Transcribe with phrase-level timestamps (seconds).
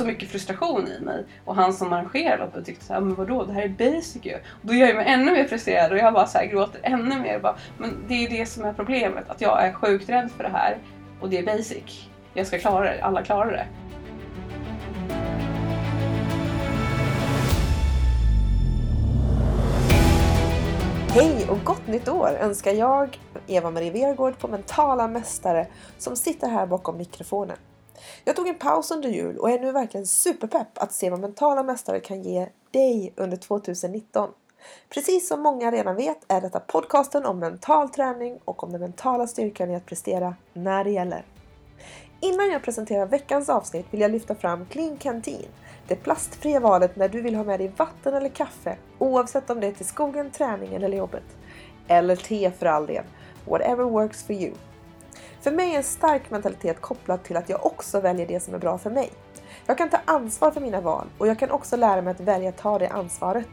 [0.00, 1.24] så mycket frustration i mig.
[1.44, 4.34] Och han som arrangerar loppet tyckte såhär, men vadå det här är basic ju.
[4.34, 7.18] Och då gör jag mig ännu mer frustrerad och jag bara så här, gråter ännu
[7.18, 7.38] mer.
[7.38, 10.50] Bara, men det är det som är problemet, att jag är sjukt rädd för det
[10.50, 10.78] här.
[11.20, 12.08] Och det är basic.
[12.34, 13.66] Jag ska klara det, alla klarar det.
[21.12, 25.66] Hej och gott nytt år önskar jag, Eva-Marie Vergård på Mentala Mästare
[25.98, 27.56] som sitter här bakom mikrofonen.
[28.24, 31.62] Jag tog en paus under jul och är nu verkligen superpepp att se vad Mentala
[31.62, 34.30] Mästare kan ge dig under 2019.
[34.88, 39.26] Precis som många redan vet är detta podcasten om mental träning och om den mentala
[39.26, 41.24] styrkan i att prestera när det gäller.
[42.20, 45.48] Innan jag presenterar veckans avsnitt vill jag lyfta fram Clean Canteen
[45.90, 49.66] det plastfria valet när du vill ha med dig vatten eller kaffe oavsett om det
[49.66, 51.24] är till skogen, träningen eller jobbet.
[51.88, 53.04] Eller te för all del.
[53.44, 54.54] Whatever works for you.
[55.40, 58.58] För mig är en stark mentalitet kopplad till att jag också väljer det som är
[58.58, 59.10] bra för mig.
[59.66, 62.48] Jag kan ta ansvar för mina val och jag kan också lära mig att välja
[62.48, 63.48] att ta det ansvaret.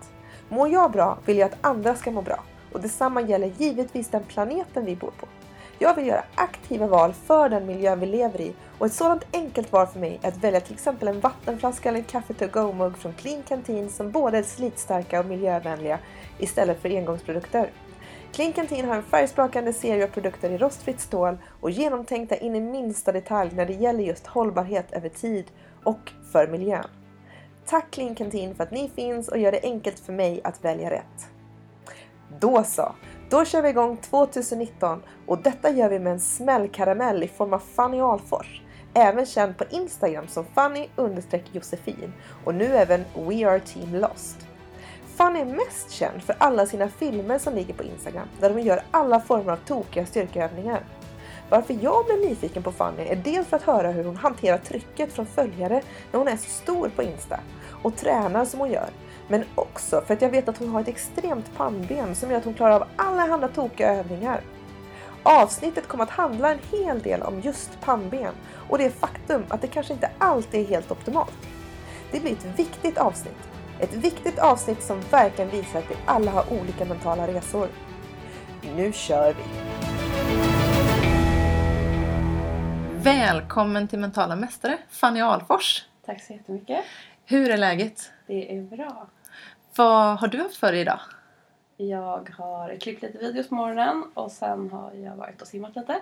[0.49, 4.23] Mår jag bra vill jag att andra ska må bra och detsamma gäller givetvis den
[4.23, 5.27] planeten vi bor på.
[5.79, 9.71] Jag vill göra aktiva val för den miljö vi lever i och ett sådant enkelt
[9.71, 12.97] val för mig är att välja till exempel en vattenflaska eller en kaffe to go-mugg
[12.97, 15.99] från Clean Canteen som både är slitstarka och miljövänliga
[16.37, 17.71] istället för engångsprodukter.
[18.33, 22.59] Clean Canteen har en färgsprakande serie av produkter i rostfritt stål och genomtänkta in i
[22.59, 25.45] minsta detalj när det gäller just hållbarhet över tid
[25.83, 26.87] och för miljön.
[27.65, 30.89] Tack Clean Canteen för att ni finns och gör det enkelt för mig att välja
[30.89, 31.29] rätt.
[32.39, 32.95] Då så!
[33.29, 37.59] Då kör vi igång 2019 och detta gör vi med en smällkaramell i form av
[37.59, 38.61] Fanny Alfors.
[38.93, 42.11] Även känd på Instagram som Fanny-Josefin
[42.43, 44.46] och nu även We Are Team Lost.
[45.17, 48.83] Fanny är mest känd för alla sina filmer som ligger på Instagram där hon gör
[48.91, 50.83] alla former av tokiga styrkeövningar.
[51.49, 55.13] Varför jag blev nyfiken på Fanny är dels för att höra hur hon hanterar trycket
[55.13, 57.39] från följare när hon är så stor på Insta
[57.83, 58.89] och tränar som hon gör
[59.27, 62.45] men också för att jag vet att hon har ett extremt pannben som gör att
[62.45, 64.41] hon klarar av alla andra tokiga övningar.
[65.23, 68.33] Avsnittet kommer att handla en hel del om just pannben
[68.69, 71.37] och det faktum att det kanske inte alltid är helt optimalt.
[72.11, 73.56] Det blir ett viktigt avsnitt.
[73.79, 77.67] Ett viktigt avsnitt som verkligen visar att vi alla har olika mentala resor.
[78.75, 79.43] Nu kör vi!
[83.03, 85.85] Välkommen till Mentala Mästare, Fanny Alfors.
[86.05, 86.85] Tack så jättemycket.
[87.25, 88.11] Hur är läget?
[88.27, 89.07] Det är bra.
[89.75, 90.99] Vad har du haft för dig idag?
[91.77, 95.99] Jag har klippt lite videos på morgonen och sen har jag varit och simmat lite.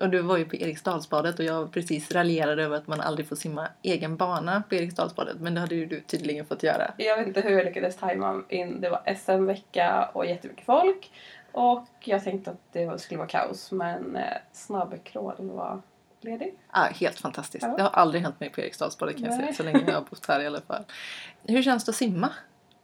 [0.00, 3.36] Och du var ju på Eriksdalsbadet och jag precis raljerade över att man aldrig får
[3.36, 5.40] simma egen bana på Eriksdalsbadet.
[5.40, 6.94] Men det hade ju du tydligen fått göra.
[6.96, 8.80] Jag vet inte hur jag lyckades tajma in.
[8.80, 11.10] Det var SM-vecka och jättemycket folk.
[11.52, 14.22] Och jag tänkte att det skulle vara kaos men eh,
[14.52, 15.82] snabbkrål var
[16.20, 16.54] ledig.
[16.72, 17.62] Ja, helt fantastiskt.
[17.62, 17.76] Ja.
[17.76, 20.26] Det har aldrig hänt mig på Eriksdalsbadet kan jag säga så länge jag har bott
[20.28, 20.84] här i alla fall.
[21.42, 22.32] Hur känns det att simma?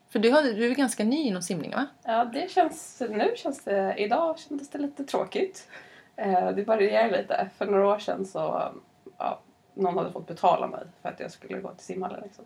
[0.09, 1.87] För du, har, du är ganska ny inom simning va?
[2.05, 3.03] Ja, det känns...
[3.11, 3.95] Nu känns det...
[3.99, 5.69] Idag kändes det lite tråkigt.
[6.17, 7.51] Eh, det varierar lite.
[7.57, 8.73] För några år sedan så...
[9.19, 9.41] Ja,
[9.75, 12.21] någon hade fått betala mig för att jag skulle gå till simhallen.
[12.23, 12.45] Liksom.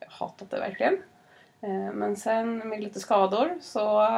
[0.00, 1.02] Jag har hatat det verkligen.
[1.60, 4.08] Eh, men sen med lite skador så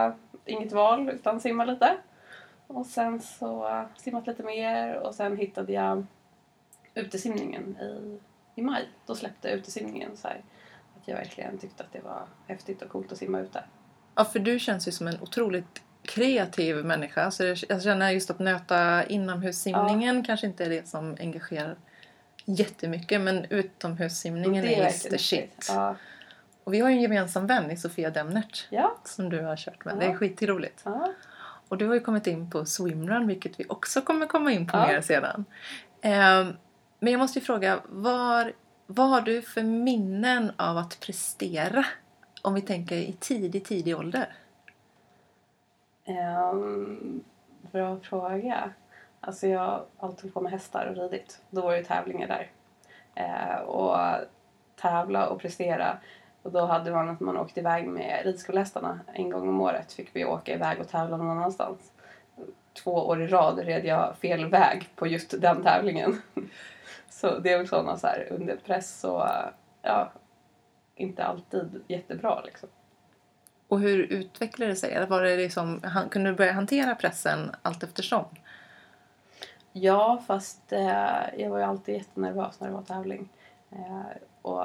[0.45, 1.97] inget val utan simma lite.
[2.67, 6.07] Och sen så simmat lite mer och sen hittade jag
[6.95, 8.19] utesimningen i,
[8.55, 8.89] i maj.
[9.07, 10.45] Då släppte jag utesimningen så här.
[10.97, 13.65] Att jag verkligen tyckte att det var häftigt och coolt att simma ute.
[14.15, 17.31] Ja, för du känns ju som en otroligt kreativ människa.
[17.31, 21.77] Så jag känner just att nöta inomhussimningen kanske inte är det som engagerar
[22.45, 23.21] jättemycket.
[23.21, 25.67] Men utomhussimningen är, verkligen just the shit.
[25.69, 25.97] Ja.
[26.65, 28.67] Och vi har ju en gemensam vän i Sofia Demnert.
[28.71, 28.97] Ja.
[29.05, 29.95] Som du har kört med.
[29.95, 29.99] Ja.
[30.01, 30.81] Det är skitroligt.
[30.85, 31.13] ja.
[31.69, 34.77] Och du har ju kommit in på swimrun vilket vi också kommer komma in på
[34.77, 34.87] Ja.
[34.87, 35.45] mer sedan.
[36.03, 36.53] Ehm,
[37.01, 38.53] men jag måste ju fråga, var,
[38.87, 41.87] vad har du för minnen av att prestera?
[42.43, 44.33] Om vi tänker i tidig, tidig ålder.
[46.07, 47.25] Um,
[47.73, 48.71] bra fråga.
[49.21, 51.43] Alltså jag har alltid hållit på med hästar och ridit.
[51.51, 52.51] Då var det tävlingar där.
[53.15, 53.99] Eh, och
[54.77, 55.99] tävla och prestera.
[56.43, 59.01] Och då hade man att man åkte iväg med ridskolehästarna.
[59.13, 61.93] En gång om året fick vi åka iväg och tävla någon annanstans.
[62.73, 66.23] Två år i rad red jag fel väg på just den tävlingen.
[67.09, 69.27] så det är väl sådana så här under press och
[69.83, 70.13] ja,
[70.95, 72.69] inte alltid jättebra liksom.
[73.69, 75.07] Och hur utvecklade det sig?
[75.07, 78.25] Var det liksom, han, kunde du börja hantera pressen allt eftersom?
[79.73, 83.29] Ja, fast eh, jag var ju alltid jättenervös när det var tävling.
[83.71, 84.01] Eh,
[84.43, 84.65] och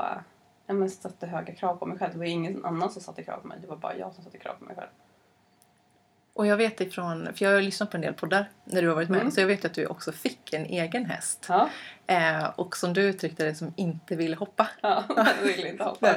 [0.66, 2.14] jag men, satte höga krav på mig själv.
[2.14, 3.58] Det var ingen annan som satte krav på mig.
[3.62, 4.90] Det var bara jag som satte krav på mig själv.
[6.34, 8.96] Och jag vet ifrån, för jag har lyssnat på en del poddar när du har
[8.96, 9.32] varit med, Mm.
[9.32, 11.46] så jag vet att du också fick en egen häst.
[11.50, 11.70] Ja,
[12.08, 14.68] Eh, och som du uttryckte det, som inte ville hoppa.
[14.82, 15.04] ja
[15.44, 16.16] vill inte hoppa.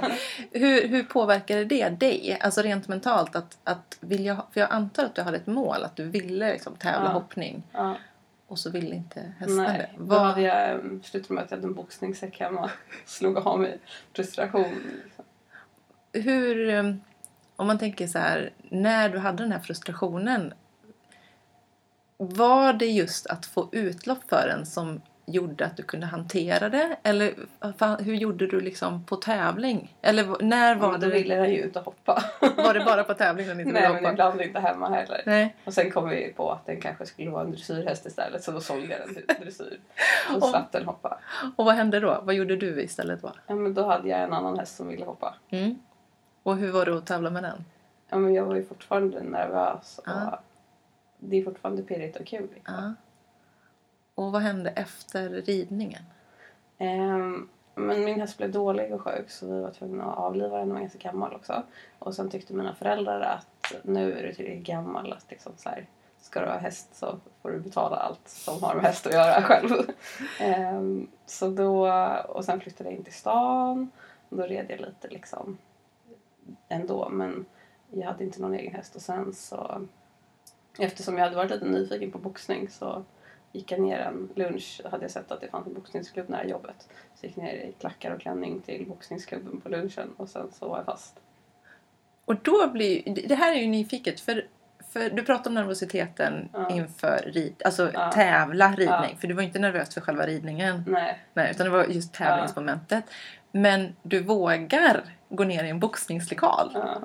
[0.51, 2.39] Hur, hur påverkade det dig?
[2.41, 5.85] Alltså rent mentalt, att, att vill jag, för jag antar att du hade ett mål,
[5.85, 7.13] att du ville liksom tävla Ja.
[7.13, 7.63] hoppning.
[7.73, 7.97] Ja.
[8.47, 9.63] Och så ville inte hästen det.
[9.63, 12.71] Nej, då hade jag um, slutat med att jag hade en boxningssäck hemma.
[13.07, 13.79] Slog av mig
[14.17, 14.75] frustration.
[15.05, 15.25] Liksom.
[16.13, 16.95] hur, eh,
[17.57, 20.55] om man tänker så här, när du hade den här frustrationen.
[22.17, 26.97] Var det just att få utlopp för den som gjorde att du kunde hantera det?
[27.03, 27.35] Eller
[28.03, 29.97] hur gjorde du liksom på tävling?
[30.03, 31.13] Eller när var Men då det?
[31.13, 32.25] ville jag ju ut och hoppa.
[32.57, 34.13] Var det bara på tävling när ni inte Nej, ville men hoppa?
[34.13, 35.23] ibland inte hemma heller.
[35.27, 35.57] Nej.
[35.65, 38.61] Och sen kom vi på att den kanske skulle vara en dressyrhäst istället så då
[38.61, 39.81] sålde jag den till dressyr.
[40.31, 41.19] Och Och- slapp den hoppa.
[41.57, 42.21] Och vad hände då?
[42.23, 43.33] Vad gjorde du istället då?
[43.47, 45.35] Ja, men då hade jag en annan häst som ville hoppa.
[45.51, 45.79] Mm.
[46.43, 47.65] Och hur var det att tävla med den?
[48.09, 50.41] Ja, men jag var ju fortfarande nervös och Ja.
[51.19, 52.49] det är fortfarande pirrigt och kul.
[52.55, 52.75] Liksom.
[52.75, 52.95] Ja.
[54.15, 56.03] Och vad hände efter ridningen?
[56.79, 60.69] Ehm, men min häst blev dålig och sjuk så vi var tvungna att avliva den.
[60.69, 61.63] Den var ganska gammal också.
[61.99, 65.87] Och sen tyckte mina föräldrar att nu är du tillräckligt gammal att liksom så här,
[66.21, 69.43] ska du ha häst så får du betala allt som har med häst att göra
[69.43, 69.71] själv.
[70.41, 71.93] Ehm, så då,
[72.29, 73.91] och sen flyttade jag in till stan.
[74.29, 75.59] Då red jag lite liksom
[76.73, 77.45] ändå men
[77.91, 79.87] jag hade inte någon egen häst och sen så
[80.79, 83.05] eftersom jag hade varit lite nyfiken på boxning så
[83.53, 84.81] gick jag ner en lunch.
[84.91, 86.89] Hade jag sett att det fanns en boxningsklubb nära jobbet.
[87.15, 90.69] Så gick jag ner i klackar och klänning till boxningsklubben på lunchen och sen så
[90.69, 91.21] var jag fast.
[92.25, 94.47] Och då blir det här är ju nyfiket för,
[94.93, 96.71] för du pratar om nervositeten Ja.
[96.71, 98.13] inför rid, alltså Ja.
[98.13, 98.89] tävla ridning.
[99.11, 99.17] Ja.
[99.21, 100.85] För du var inte nervös för själva ridningen.
[100.89, 103.05] Nej, Nej, utan det var just tävlingsmomentet.
[103.53, 105.05] Men du vågar
[105.37, 107.03] gå ner i en boxningslokal ja.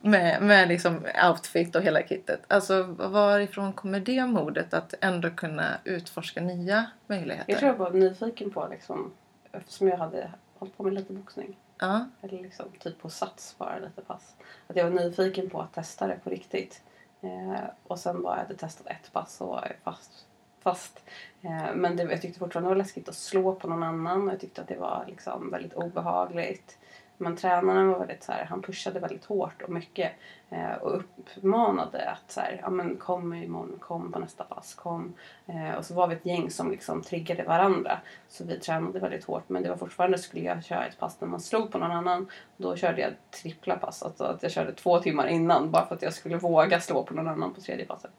[0.00, 2.40] med, med liksom outfit och hela kittet.
[2.48, 7.52] Alltså varifrån kommer det modet att ändå kunna utforska nya möjligheter?
[7.52, 9.12] jag tror jag var nyfiken på liksom
[9.52, 11.56] eftersom jag hade hållit på med lite boxning.
[11.78, 12.04] Ja.
[12.22, 14.36] Eller liksom typ på sats bara lite pass.
[14.66, 16.82] Att jag var nyfiken på att testa det på riktigt.
[17.20, 20.26] Eh, och sen bara jag hade testat ett pass så var fast.
[20.60, 21.04] fast.
[21.42, 24.28] Eh, men det, jag tyckte fortfarande det var läskigt att slå på någon annan.
[24.28, 26.78] och Jag tyckte att det var liksom väldigt obehagligt.
[27.20, 30.12] Men tränaren var väldigt så här, han pushade väldigt hårt och mycket.
[30.50, 35.14] Eh, och uppmanade att så här, ja men kom imorgon, kom på nästa pass, kom.
[35.46, 37.98] Eh, och så var vi ett gäng som liksom triggade varandra.
[38.28, 41.28] Så vi tränade väldigt hårt men det var fortfarande skulle jag köra ett pass när
[41.28, 42.28] man slog på någon annan.
[42.56, 43.12] Då körde jag
[43.42, 44.02] trippla pass.
[44.02, 47.14] Alltså att jag körde två timmar innan bara för att jag skulle våga slå på
[47.14, 48.10] någon annan på tredje passet.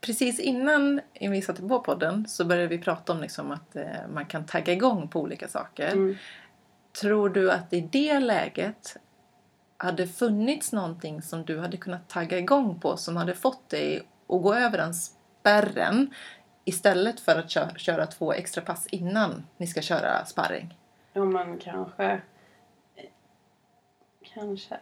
[0.00, 3.84] Precis innan vi satte på podden så började vi prata om liksom att eh,
[4.14, 5.92] man kan tagga igång på olika saker.
[5.92, 6.16] Mm.
[7.00, 8.96] Tror du att i det läget
[9.76, 13.98] hade funnits någonting som du hade kunnat tagga igång på som hade fått dig
[14.28, 16.14] att gå över den spärren
[16.64, 20.78] istället för att köra, köra två extra pass innan ni ska köra sparring?
[21.12, 22.20] Ja men kanske.
[24.34, 24.78] Kanske.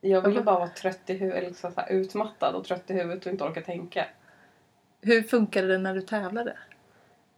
[0.00, 3.32] Jag ville bara vara trött i huvudet, liksom så utmattad och trött i huvudet och
[3.32, 4.06] inte orka tänka.
[5.00, 6.56] Hur funkade det när du tävlade?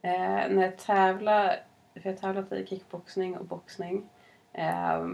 [0.02, 0.10] Eh,
[0.50, 1.64] när jag tävlar,
[2.02, 4.08] för jag tävlat i kickboxning och boxning.
[4.52, 5.06] Eh,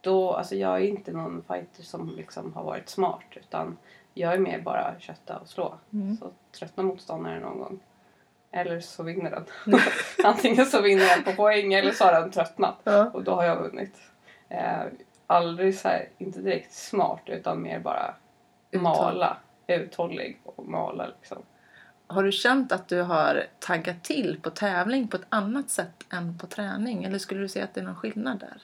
[0.00, 3.78] då, alltså jag är inte någon fighter som liksom har varit smart utan
[4.14, 5.74] jag är mer bara kötta och slå.
[5.92, 6.16] Mm.
[6.16, 7.78] Så tröttnar motståndaren någon gång.
[8.50, 9.44] Eller så vinner den.
[10.24, 12.76] Antingen så vinner den på poäng eller så har den tröttnat.
[12.84, 13.10] Ja.
[13.14, 13.96] Och då har jag vunnit.
[14.48, 14.82] Eh,
[15.26, 18.14] aldrig så här, inte direkt smart utan mer bara
[18.70, 19.36] Uthåll- mala.
[19.66, 21.42] Uthållig och mala liksom.
[22.06, 26.38] Har du känt att du har taggat till på tävling på ett annat sätt än
[26.38, 27.04] på träning?
[27.04, 28.62] Eller skulle du säga att det är någon skillnad där?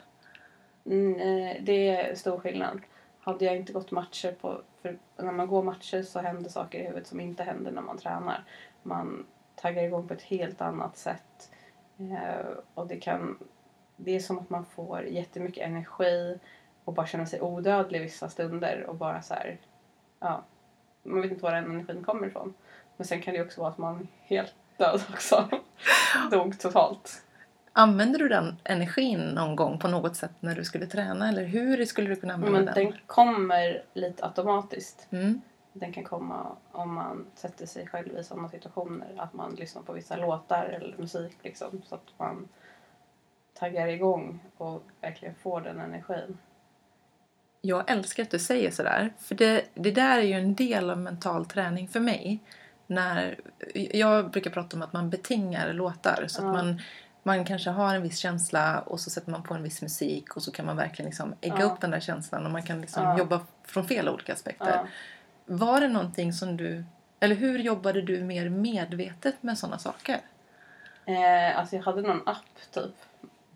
[0.84, 2.80] Mm, eh, det är stor skillnad.
[3.20, 4.62] Hade jag inte gått matcher på...
[4.82, 7.99] För när man går matcher så händer saker i huvudet som inte händer när man
[7.99, 8.44] tränar.
[8.82, 11.50] Man taggar igång på ett helt annat sätt.
[11.99, 13.38] Eh, och det kan...
[13.96, 16.38] Det är som att man får jättemycket energi
[16.84, 19.61] och bara känner sig odödlig vissa stunder och bara så här...
[20.20, 20.44] Ja,
[21.02, 22.54] man vet inte var den energin kommer ifrån.
[23.02, 24.06] Men sen kan det också vara att man är
[24.37, 25.49] helt död också.
[26.30, 27.23] Dog totalt.
[27.73, 31.28] Använder du den energin någon gång på något sätt när du skulle träna?
[31.28, 32.75] Eller hur skulle du kunna använda Men den?
[32.75, 35.06] den kommer lite automatiskt.
[35.11, 35.40] Mm.
[35.73, 39.09] Den kan komma om man sätter sig själv i sådana situationer.
[39.16, 41.82] Att man lyssnar på vissa låtar eller musik liksom.
[41.88, 42.49] Så att man
[43.54, 46.38] taggar igång och verkligen får den energin.
[47.61, 49.12] Jag älskar att du säger sådär.
[49.18, 52.40] För det, det där är ju en del av mental träning för mig.
[52.94, 53.38] När,
[53.75, 56.25] jag brukar prata om att man betingar låtar.
[56.28, 56.46] Så Ja.
[56.49, 56.80] att man,
[57.22, 60.42] man kanske har en viss känsla och så sätter man på en viss musik och
[60.42, 61.64] så kan man verkligen liksom ägga Ja.
[61.64, 64.88] upp den där känslan och man kan liksom jobba från flera olika aspekter.
[65.46, 66.84] Var det någonting som du,
[67.20, 70.20] eller hur jobbade du mer medvetet med sådana saker?
[71.04, 72.94] Eh, alltså jag hade någon app typ.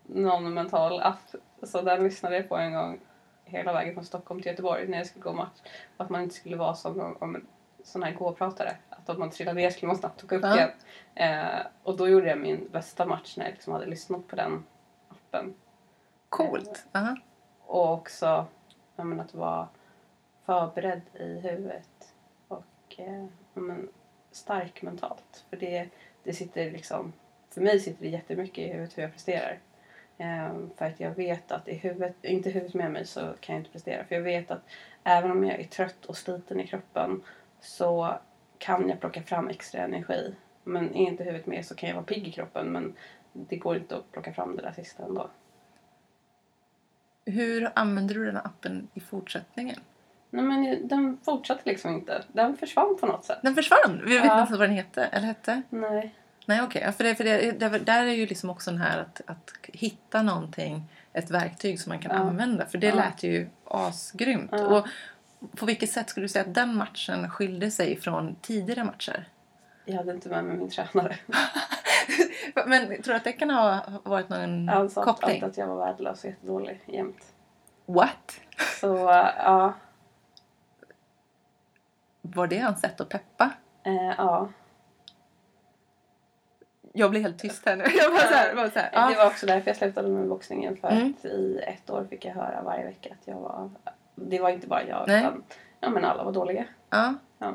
[0.05, 1.35] Någon mental app.
[1.63, 2.99] Så den lyssnade jag på en gång
[3.45, 5.57] hela vägen från Stockholm till Göteborg när jag skulle gå match.
[5.97, 7.45] Att man inte skulle vara som om en
[7.83, 8.75] sån här gåpratare.
[9.09, 10.69] Att om man trillade ner skulle man snabbt åka upp igen.
[11.15, 14.63] Eh, och då gjorde jag min bästa match när jag liksom hade lyssnat på den
[15.09, 15.53] appen.
[16.29, 16.87] Coolt!
[16.91, 17.17] Aha.
[17.65, 18.45] Och också
[18.95, 19.67] ja, men, att vara
[20.45, 22.13] förberedd i huvudet.
[22.47, 23.89] Och eh, men,
[24.31, 25.45] stark mentalt.
[25.49, 25.89] För det,
[26.23, 27.13] det sitter liksom...
[27.49, 29.59] För mig sitter det jättemycket i huvudet hur jag presterar.
[30.17, 33.61] Ehm, för att jag vet att i huvudet, inte huvudet med mig så kan jag
[33.61, 34.03] inte prestera.
[34.03, 34.61] För jag vet att
[35.03, 37.23] även om jag är trött och sliten i kroppen
[37.59, 38.17] så
[38.59, 40.35] kan jag plocka fram extra energi.
[40.63, 42.93] Men är inte huvudet med så kan jag vara pigg i kroppen men
[43.33, 45.29] det går inte att plocka fram det där sista ändå.
[47.25, 49.79] Hur använder du den appen i fortsättningen?
[50.29, 52.23] Nej men den fortsatte liksom inte.
[52.33, 53.39] Den försvann på något sätt.
[53.43, 54.01] Den försvann!
[54.05, 54.41] Vi vet Ja.
[54.41, 55.61] inte vad den heter, eller hette?
[55.69, 56.15] Nej.
[56.45, 58.99] Nej okej, Ja, för, det, för det, det, där är ju liksom också den här
[59.01, 60.83] att, att hitta någonting,
[61.13, 62.17] ett verktyg som man kan Ja.
[62.17, 62.65] använda.
[62.65, 62.95] För det Ja.
[62.95, 64.49] lät ju asgrymt.
[64.51, 64.65] Ja.
[64.79, 64.87] Och
[65.55, 69.27] på vilket sätt skulle du säga att den matchen skilde sig från tidigare matcher?
[69.85, 71.15] Jag hade inte med mig min tränare.
[72.67, 75.29] Men tror du att det kan ha varit någon Han sa koppling?
[75.31, 77.33] alltid att jag var värdelös och jättedålig jämt.
[77.85, 78.39] What?
[78.81, 78.87] Så
[79.37, 79.73] ja.
[82.21, 83.51] Var det hans sätt att peppa?
[83.83, 84.49] Eh, ja.
[86.93, 87.83] Jag blir helt tyst här nu.
[87.97, 88.91] Jag bara så här, bara så här.
[88.91, 89.23] Det Ja.
[89.23, 90.77] var också därför jag slutade med boxningen.
[90.77, 91.13] För Mm.
[91.19, 93.69] att i ett år fick jag höra varje vecka att jag var...
[94.19, 95.19] Det var inte bara jag Nej.
[95.19, 95.43] utan
[95.79, 96.65] ja, men alla var dåliga.
[96.89, 97.13] Ja.
[97.37, 97.53] Ja.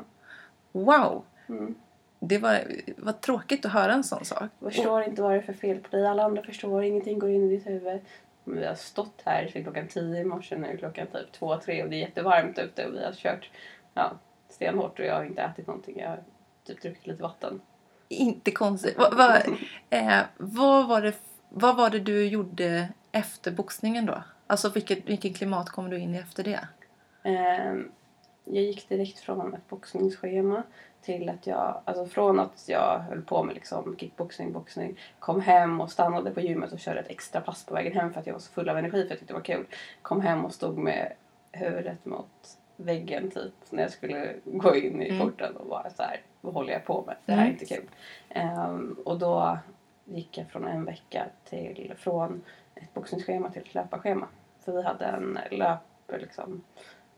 [0.71, 1.23] Wow!
[1.49, 1.75] Mm.
[2.19, 2.61] Det var,
[2.97, 4.43] var tråkigt att höra en sån sak.
[4.59, 6.07] Jag förstår inte vad det är för fel på dig.
[6.07, 6.83] Alla andra förstår.
[6.83, 8.01] Ingenting går in i ditt huvud.
[8.43, 10.57] Men vi har stått här till klockan tio i morse.
[10.57, 12.85] Nu klockan typ två, tre och det är jättevarmt ute.
[12.85, 13.49] Och vi har kört
[13.93, 14.11] ja,
[14.49, 15.99] stenhårt och jag har inte ätit någonting.
[15.99, 16.23] Jag har
[16.63, 17.61] typ druckit lite vatten.
[18.07, 18.97] Inte konstigt.
[18.97, 19.41] Vad, vad,
[19.89, 21.13] eh, vad, var det,
[21.49, 24.23] vad var det du gjorde efter boxningen då?
[24.53, 26.67] Alltså vilket, vilken klimat kom du in i efter det?
[27.23, 27.91] Ehm,
[28.45, 30.63] jag gick direkt från ett boxningsschema
[31.01, 35.81] till att jag, alltså från att jag höll på med liksom kickboxning, boxning, kom hem
[35.81, 38.33] och stannade på gymmet och körde ett extra pass på vägen hem för att jag
[38.33, 39.65] var så full av energi för att jag tyckte det var kul.
[40.01, 41.13] Kom hem och stod med
[41.51, 45.21] huvudet mot väggen typ när jag skulle gå in i Mm.
[45.21, 47.15] porten och bara så här, vad håller jag på med?
[47.25, 47.53] Det här är Mm.
[47.53, 47.89] inte kul.
[48.29, 49.57] Ehm, och då
[50.05, 52.41] gick jag från en vecka till, från
[52.75, 54.27] ett boxningsschema till ett löparschema.
[54.65, 56.63] För vi hade en löp, liksom,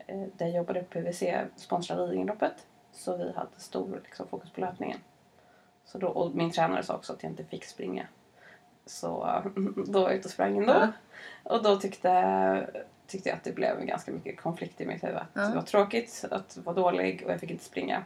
[0.08, 1.24] eh, där jag jobbade på PVC
[1.56, 2.68] sponsrade Lidingöloppet.
[2.92, 4.98] Så vi hade stor liksom, fokus på löpningen.
[5.86, 8.08] Så då, och min tränare sa också att jag inte fick springa.
[8.86, 9.42] Så
[9.88, 10.74] då var jag ute och sprang ändå.
[10.74, 10.92] Ja.
[11.44, 15.18] Och då tyckte, tyckte jag att det blev ganska mycket konflikt i mitt huvud.
[15.18, 15.42] Att Ja.
[15.42, 18.04] Det var tråkigt att vara dålig och jag fick inte springa.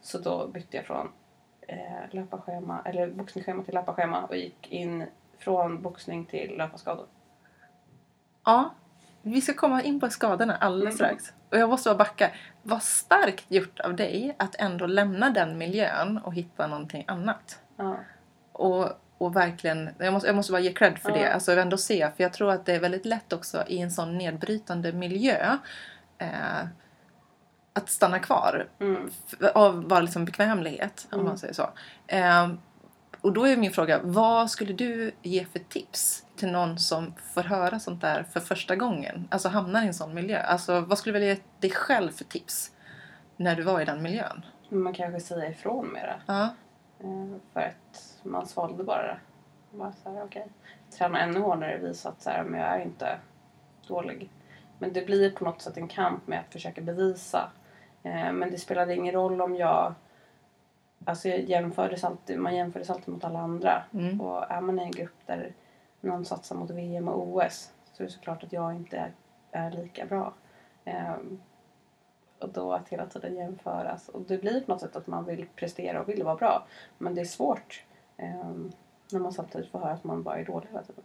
[0.00, 1.12] Så då bytte jag från
[1.60, 1.76] eh,
[2.10, 5.04] löparschema, eller boxningsschema till löparschema och gick in
[5.38, 7.06] från boxning till löparskador.
[8.46, 8.74] Ja,
[9.22, 11.32] vi ska komma in på skadorna alldeles strax.
[11.50, 12.30] Och jag måste bara backa.
[12.62, 17.58] Vad starkt gjort av dig att ändå lämna den miljön och hitta någonting annat.
[17.76, 17.96] Ja.
[18.52, 18.88] Och,
[19.18, 21.16] och verkligen, jag måste, jag måste bara ge cred för Ja.
[21.16, 21.34] det.
[21.34, 24.18] Alltså ändå se, för jag tror att det är väldigt lätt också i en sån
[24.18, 25.56] nedbrytande miljö
[26.18, 26.66] eh,
[27.72, 29.10] att stanna kvar Mm.
[29.54, 31.26] av bara liksom bekvämlighet, om Mm.
[31.26, 31.70] man säger så.
[32.06, 32.48] Eh,
[33.26, 37.42] och då är min fråga, vad skulle du ge för tips till någon som får
[37.42, 39.28] höra sånt där för första gången?
[39.30, 40.42] Alltså hamnar i en sån miljö.
[40.42, 42.72] Alltså vad skulle du vilja ge dig själv för tips
[43.36, 44.44] när du var i den miljön?
[44.68, 46.20] Man kanske säger ifrån mera.
[46.26, 46.42] Ja.
[47.00, 49.18] Eh, för att man svalde bara det.
[49.70, 50.48] Bara så här, okej.
[50.98, 53.18] Träna ännu hårdare, visa att så här, men jag är inte
[53.88, 54.30] dålig.
[54.78, 57.50] Men det blir på något sätt en kamp med att försöka bevisa.
[58.02, 59.94] Eh, men det spelade ingen roll om jag...
[61.04, 63.82] Alltså jämfördes alltid, man jämfördes alltid mot alla andra.
[63.94, 64.20] Mm.
[64.20, 65.54] Och är man i en grupp där
[66.00, 69.12] någon satsar mot VM och OS så är det såklart att jag inte är,
[69.50, 70.34] är lika bra.
[70.84, 71.40] Ehm,
[72.38, 74.08] och då att hela tiden jämföras.
[74.08, 76.66] Och det blir på något sätt att man vill prestera och vill vara bra.
[76.98, 77.84] Men det är svårt
[78.16, 78.72] ehm,
[79.12, 81.04] när man samtidigt får höra att man bara är dålig hela tiden.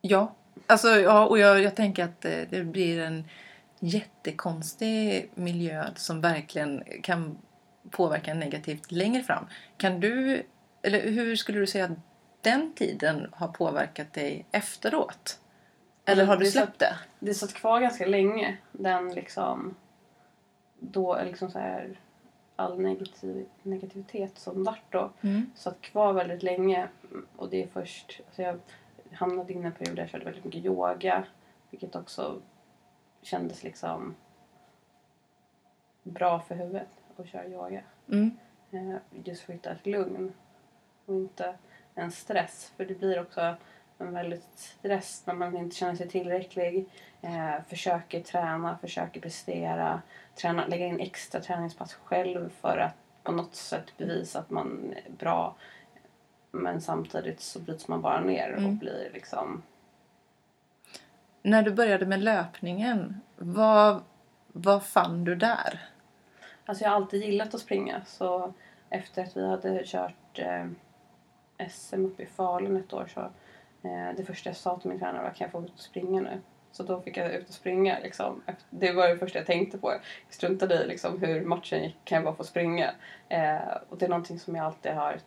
[0.00, 0.32] Ja,
[0.66, 3.24] alltså, ja och jag, jag tänker att eh, det blir en
[3.78, 7.38] jättekonstig miljö som verkligen kan
[7.90, 9.46] påverka negativt längre fram.
[9.76, 10.42] Kan du,
[10.82, 11.98] eller hur skulle du säga att
[12.40, 15.40] den tiden har påverkat dig efteråt?
[16.04, 16.96] Eller har du släppt det?
[17.18, 18.56] Det satt kvar ganska länge.
[18.72, 19.74] Den liksom...
[20.78, 22.00] Då liksom så här...
[22.56, 25.50] all negativ, negativitet som vart då Mm.
[25.54, 26.88] satt kvar väldigt länge.
[27.36, 28.20] Och det är först...
[28.26, 28.58] Alltså jag
[29.12, 31.24] hamnade in i en period där jag körde väldigt mycket yoga.
[31.70, 32.40] Vilket också
[33.22, 34.14] kändes liksom
[36.02, 36.88] bra för huvudet
[37.22, 37.82] att köra yoga.
[38.12, 38.30] Mm.
[38.70, 40.32] Eh, Just för att hitta ett lugn
[41.06, 41.54] och inte
[41.94, 42.72] en stress.
[42.76, 43.54] För det blir också
[43.98, 46.88] en väldigt stress när man inte känner sig tillräcklig.
[47.22, 50.02] Eh, försöker träna, försöker prestera.
[50.34, 55.10] Träna, lägga in extra träningspass själv för att på något sätt bevisa att man är
[55.12, 55.56] bra.
[56.50, 58.78] Men samtidigt så bryts man bara ner och Mm.
[58.78, 59.62] blir liksom...
[61.42, 64.02] När du började med löpningen, vad,
[64.48, 65.80] vad fann du där?
[66.66, 68.52] Alltså jag har alltid gillat att springa så
[68.90, 70.66] efter att vi hade kört eh,
[71.68, 73.20] SM uppe i Falun ett år så
[73.88, 76.20] eh, det första jag sa till min tränare var kan jag få ut och springa
[76.20, 76.40] nu?
[76.72, 78.42] Så då fick jag ut och springa liksom.
[78.70, 79.92] Det var det första jag tänkte på.
[79.92, 80.00] Jag
[80.34, 82.90] struntade i liksom hur matchen gick, kan jag bara få springa?
[83.28, 85.20] Eh, och det är någonting som jag alltid har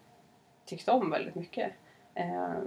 [0.66, 1.72] tyckt om väldigt mycket.
[2.16, 2.60] Eh,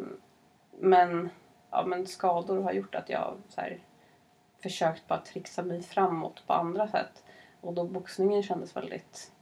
[0.78, 1.30] men,
[1.70, 3.78] ja, men skador har gjort att jag så här,
[4.62, 7.24] försökt bara trixa mig framåt på andra sätt.
[7.62, 9.32] Och då boxningen kändes väldigt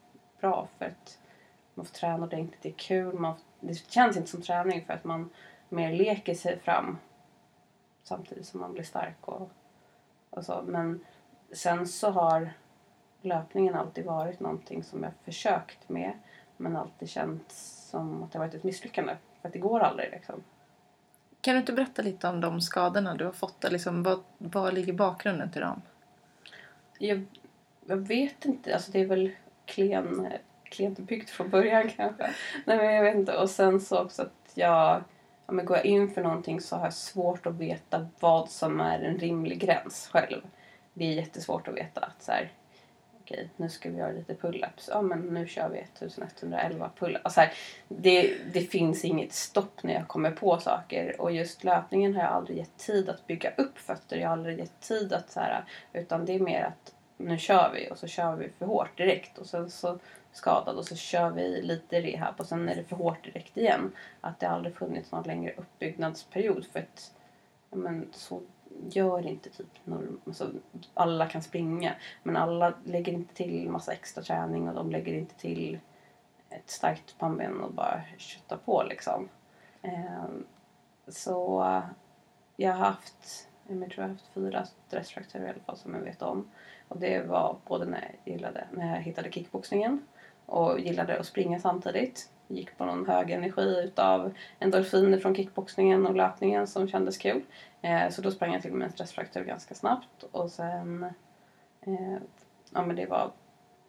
[0.40, 1.18] bra för att
[1.74, 3.18] man får träna ordentligt, det är kul.
[3.18, 5.30] Man, det känns inte som träning för att man
[5.68, 6.98] mer leker sig fram
[8.02, 9.50] samtidigt som man blir stark och,
[10.30, 10.62] och så.
[10.66, 11.04] Men
[11.52, 12.52] sen så har
[13.22, 16.12] löpningen alltid varit någonting som jag försökt med
[16.56, 19.16] men alltid känts som att det varit ett misslyckande.
[19.40, 20.42] För att det går aldrig liksom.
[21.40, 23.64] Kan du inte berätta lite om de skadorna du har fått?
[23.70, 25.82] Liksom, vad, vad ligger bakgrunden till dem?
[26.98, 27.26] Jag,
[27.86, 29.30] jag vet inte, alltså det är väl
[29.64, 30.28] klen,
[30.64, 32.30] klent byggt från början kanske.
[32.64, 33.36] Nej men jag vet inte.
[33.36, 35.02] Och sen så också att jag,
[35.46, 38.80] ja, men går jag in för någonting så har jag svårt att veta vad som
[38.80, 40.40] är en rimlig gräns själv.
[40.94, 42.52] Det är jättesvårt att veta att så här,
[43.20, 44.88] okej nu ska vi göra lite pull-ups.
[44.88, 47.20] Ja men nu kör vi 1111 pull-ups.
[47.22, 47.52] Alltså här,
[47.88, 51.20] det, det finns inget stopp när jag kommer på saker.
[51.20, 54.16] Och just löpningen har jag aldrig gett tid att bygga upp fötter.
[54.16, 57.70] Jag har aldrig gett tid att så här, utan det är mer att nu kör
[57.74, 59.98] vi och så kör vi för hårt direkt och sen så
[60.32, 63.92] skadad och så kör vi lite rehab och sen är det för hårt direkt igen.
[64.20, 67.14] Att det aldrig funnits någon längre uppbyggnadsperiod för att
[67.70, 68.40] ja, men, så
[68.90, 70.50] gör inte typ norm, alltså,
[70.94, 75.34] alla kan springa men alla lägger inte till massa extra träning och de lägger inte
[75.34, 75.78] till
[76.50, 79.28] ett starkt pannben och bara köttar på liksom.
[79.82, 80.46] Ehm,
[81.08, 81.64] så
[82.56, 86.00] jag har haft, jag tror jag har haft fyra stressfrakturer i alla fall som jag
[86.00, 86.50] vet om.
[86.88, 90.06] Och det var både när jag, gillade, när jag hittade kickboxningen
[90.46, 92.30] och gillade att springa samtidigt.
[92.48, 97.42] Gick på någon hög energi utav endorfiner från kickboxningen och löpningen som kändes kul.
[97.82, 101.02] Eh, så då sprang jag till med en stressfraktur ganska snabbt och sen
[101.80, 102.16] eh,
[102.70, 103.32] ja men det var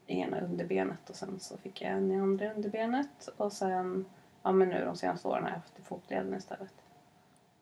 [0.07, 4.05] ena underbenet och sen så fick jag en i andra underbenet och sen
[4.43, 6.73] ja men nu de senaste åren har jag haft i fotleden istället.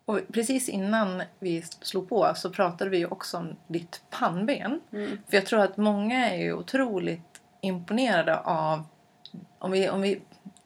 [0.10, 4.82] Och precis innan vi slog på så pratade vi ju också om ditt pannben.
[4.94, 5.18] Mm.
[5.28, 8.84] För jag tror att många är ju otroligt imponerade av...
[9.60, 10.22] Om vi, om vi,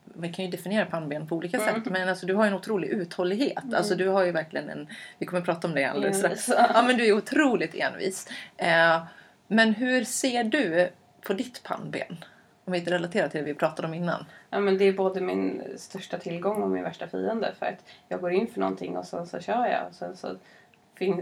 [0.05, 1.75] vi kan ju definiera pannben på olika Mm.
[1.75, 3.63] sätt men alltså, du har ju en otrolig uthållighet.
[3.63, 3.75] Mm.
[3.75, 4.87] Alltså, du har ju verkligen en...
[5.17, 6.49] Vi kommer att prata om det alldeles strax.
[6.49, 6.69] Envis.
[6.73, 8.29] Ja, men du är otroligt envis.
[8.57, 9.03] Eh,
[9.47, 10.89] men hur ser du
[11.21, 12.25] på ditt pannben?
[12.65, 14.25] Om vi inte relaterar till det vi pratade om innan.
[14.49, 17.53] Ja, men det är både min största tillgång och min värsta fiende.
[17.59, 19.87] För att jag går in för någonting och sen så kör jag.
[19.87, 20.35] Och sen så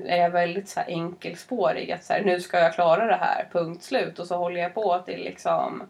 [0.06, 1.92] är jag väldigt så här enkelspårig.
[1.92, 4.20] Att så här, nu ska jag klara det här, punkt slut.
[4.20, 5.84] Och så håller jag på till liksom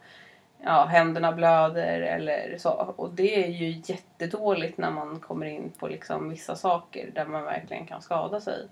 [0.64, 2.94] ja, händerna blöder eller så.
[2.96, 7.44] Och det är ju jättedåligt när man kommer in på liksom vissa saker där man
[7.44, 8.68] verkligen kan skada sig.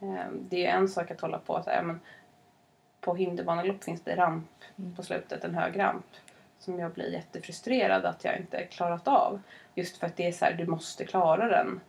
[0.00, 2.00] Ehm, det är en sak att hålla på så här, men
[3.02, 4.50] på hinderbanelopp finns det ramp
[4.96, 6.06] på slutet, en hög ramp
[6.58, 9.40] som jag blir jättefrustrerad att jag inte klarat av.
[9.74, 11.80] Just för att det är så här, du måste klara den.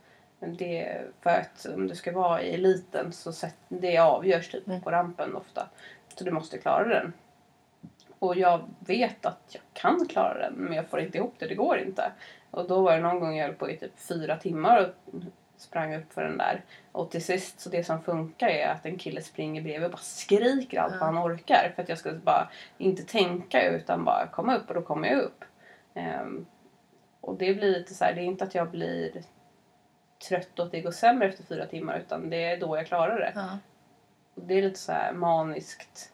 [0.57, 4.81] Det, för att om du ska vara i eliten så sätt, det avgörs typ Mm.
[4.81, 5.69] på rampen ofta.
[6.17, 7.13] Så du måste klara den.
[8.19, 11.55] Och jag vet att jag kan klara den men jag får inte ihop det, det
[11.55, 12.11] går inte.
[12.51, 15.13] Och då var det någon gång jag höll på i typ fyra timmar och
[15.63, 16.63] sprang upp för den där.
[16.91, 19.97] Och till sist så det som funkar är att en kille springer bredvid och bara
[19.97, 21.71] skriker allt vad han orkar.
[21.75, 25.19] För att jag ska bara inte tänka utan bara komma upp och då kommer jag
[25.19, 25.45] upp.
[25.93, 26.45] Ehm,
[27.21, 29.11] och det blir lite så här, det är inte att jag blir
[30.27, 33.19] trött och att det går sämre efter fyra timmar utan det är då jag klarar
[33.19, 33.31] det.
[33.35, 33.57] Ja.
[34.35, 36.11] Och det är lite så här maniskt.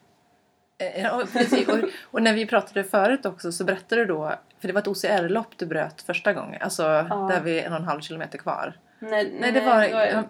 [0.77, 1.67] Eh, Ja, precis.
[1.67, 4.87] Och, och när vi pratade förut också så berättade du då, för det var ett
[4.87, 6.83] OCR-lopp du bröt första gången, alltså
[7.29, 8.73] där vi en och en halv kilometer kvar.
[8.99, 10.23] Nej, Nej, det var- ja.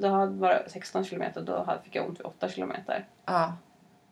[0.00, 3.04] det hade bara 16 kilometer då hade- fick jag ont vid 8 kilometer.
[3.26, 3.56] Ja.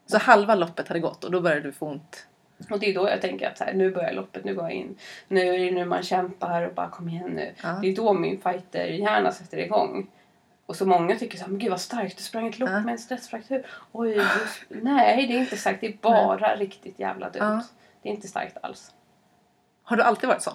[0.07, 2.27] Så halva loppet hade gått och då började du få ont.
[2.71, 4.73] Och det är då jag tänker att så här, nu börjar loppet, nu går jag
[4.73, 4.97] in.
[5.29, 7.53] Nu är det nu man kämpar och bara kom igen nu.
[7.63, 7.69] Ja.
[7.83, 10.11] Det är då min fighterhjärna sätter igång.
[10.67, 12.81] Och så många tycker så här, men gud vad starkt, du sprang ett lopp Ja.
[12.81, 13.67] med en stressfraktur.
[13.93, 17.43] Oj, just, nej det är inte starkt, det är bara riktigt jävla dumt.
[17.45, 17.63] Ja.
[18.03, 18.93] Det är inte starkt alls.
[19.93, 20.51] Har du alltid varit så?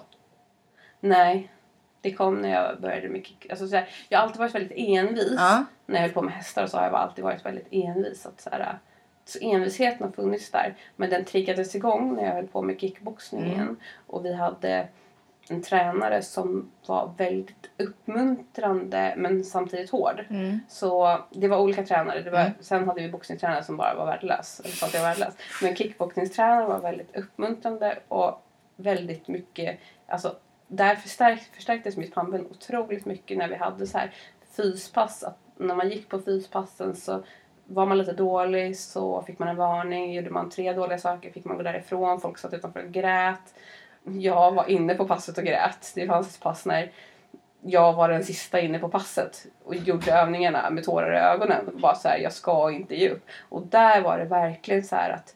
[1.00, 1.50] Nej,
[2.00, 3.46] det kom när jag började med kick.
[3.50, 5.34] Alltså, så här, jag har alltid varit väldigt envis.
[5.36, 5.64] Ja.
[5.86, 8.26] När jag höll på med hästar så har jag alltid varit väldigt envis.
[8.26, 8.78] Att, så, här,
[9.24, 10.74] så envisheten har funnits där.
[10.96, 13.60] Men den triggades igång när jag höll på med kickboxningen.
[13.60, 13.76] Mm.
[14.06, 14.88] Och vi hade
[15.48, 20.24] en tränare som var väldigt uppmuntrande men samtidigt hård.
[20.30, 20.60] Mm.
[20.68, 22.20] Så det var olika tränare.
[22.20, 22.52] Det var, Mm.
[22.60, 24.60] Sen hade vi boxningstränare som bara var värdelös.
[24.60, 25.34] Eller sa att jag var värdelös.
[25.62, 28.44] Men kickboxningstränaren var väldigt uppmuntrande och
[28.78, 29.78] väldigt mycket...
[30.06, 30.36] Alltså,
[30.68, 34.14] där förstärk, förstärktes mitt pannben otroligt mycket när vi hade så här
[34.56, 35.24] fyspass.
[35.24, 37.22] Att när man gick på fyspassen så
[37.64, 40.14] var man lite dålig så fick man en varning.
[40.14, 42.20] Gjorde man tre dåliga saker fick man gå därifrån.
[42.20, 43.54] Folk satt utanför och grät.
[44.04, 45.92] Jag var inne på passet och grät.
[45.94, 46.92] Det fanns ett pass när
[47.60, 51.68] jag var den sista inne på passet och gjorde övningarna med tårar i ögonen.
[51.68, 53.26] Och bara så här, jag ska inte ge upp.
[53.48, 55.34] Och där var det verkligen så här att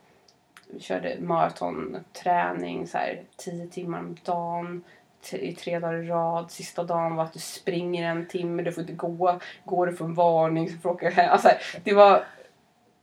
[0.80, 4.84] körde maratonträning så här tio timmar om dagen
[5.32, 6.50] i tre dagar i rad.
[6.50, 9.40] Sista dagen var att du springer en timme, du får inte gå.
[9.64, 11.30] Går du får en varning så får du åka hem.
[11.30, 11.48] Alltså,
[11.84, 12.24] det var,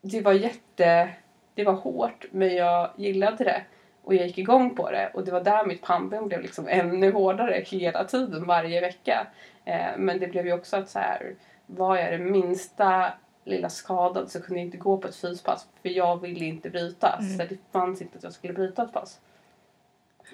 [0.01, 1.09] det var jätte...
[1.53, 3.61] Det var hårt men jag gillade det.
[4.03, 7.11] Och jag gick igång på det och det var där mitt pannben blev liksom ännu
[7.11, 9.27] hårdare hela tiden, varje vecka.
[9.65, 13.11] Eh, men det blev ju också att så här, var jag det minsta
[13.49, 17.19] lilla skadad så kunde jag inte gå på ett fyspass för jag ville inte brytas.
[17.19, 17.37] Mm.
[17.37, 19.19] Så det fanns inte att jag skulle bryta ett pass.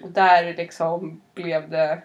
[0.02, 2.02] Och där liksom blev det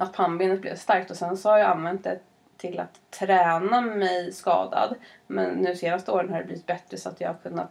[0.00, 2.18] att pannbenet blev starkt och sen så har jag använt det
[2.56, 4.94] till att träna mig skadad.
[5.26, 7.70] Men nu senaste åren har det blivit bättre så att jag har kunnat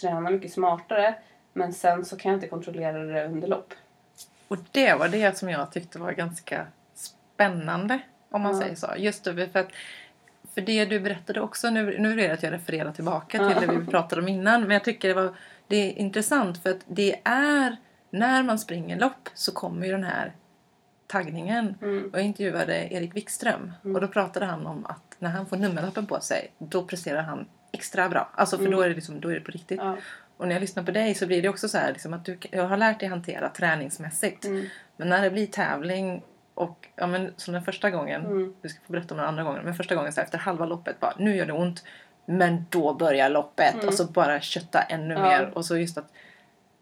[0.00, 1.14] träna mycket smartare.
[1.52, 3.74] Men sen så kan jag inte kontrollera det under lopp.
[4.48, 7.98] Och det var det som jag tyckte var ganska spännande.
[8.30, 8.60] Om man Ja.
[8.60, 8.86] säger så.
[8.96, 9.68] Just det, för att
[10.54, 13.74] för det du berättade också, nu, nu är det att jag refererar tillbaka till det
[13.78, 14.60] vi pratade om innan.
[14.60, 15.34] Men jag tycker det, var,
[15.68, 17.76] det är intressant för att det är
[18.10, 20.32] när man springer lopp så kommer ju den här
[21.06, 21.74] taggningen.
[21.82, 22.10] Mm.
[22.12, 23.94] Och jag intervjuade Erik Wikström Mm.
[23.96, 27.46] och då pratade han om att när han får nummerlappen på sig då presterar han
[27.72, 28.30] extra bra.
[28.34, 28.76] Alltså för Mm.
[28.76, 29.78] då, är det liksom, då är det på riktigt.
[29.82, 29.96] Ja.
[30.36, 32.38] Och när jag lyssnar på dig så blir det också så här liksom att du,
[32.50, 34.44] jag har lärt dig hantera träningsmässigt.
[34.44, 34.66] Mm.
[34.96, 36.22] Men när det blir tävling
[36.60, 38.54] och ja, men, som den första gången, Mm.
[38.62, 40.64] du ska få berätta om den andra gången, men första gången så här, efter halva
[40.66, 41.84] loppet bara nu gör det ont
[42.26, 43.88] men då börjar loppet Mm.
[43.88, 45.20] och så bara kötta ännu Ja.
[45.22, 46.12] mer och så just att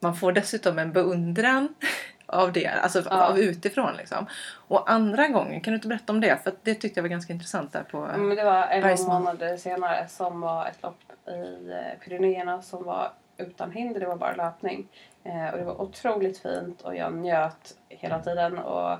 [0.01, 1.75] man får dessutom en beundran
[2.27, 3.29] av det, alltså Ja.
[3.29, 4.27] av utifrån liksom.
[4.69, 6.43] Och andra gången, kan du inte berätta om det?
[6.45, 8.01] För det tyckte jag var ganska intressant där på...
[8.01, 9.23] Men det var en Bergsman.
[9.23, 14.17] månader senare som var ett lopp i eh, Pyrenéerna som var utan hinder, det var
[14.17, 14.88] bara löpning.
[15.25, 18.59] Eh, och det var otroligt fint och jag njöt hela tiden.
[18.59, 18.99] Och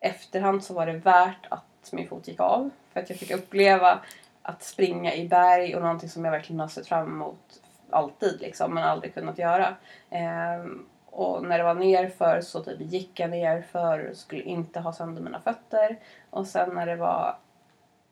[0.00, 2.70] efterhand så var det värt att min fot gick av.
[2.92, 4.00] För att jag fick uppleva
[4.42, 8.74] att springa i berg och någonting som jag verkligen har sett fram emot alltid liksom,
[8.74, 9.76] men aldrig kunnat göra.
[10.10, 14.92] Ehm, och när det var nerför så typ gick jag nerför och skulle inte ha
[14.92, 15.98] sönder mina fötter.
[16.30, 17.38] Och sen när det var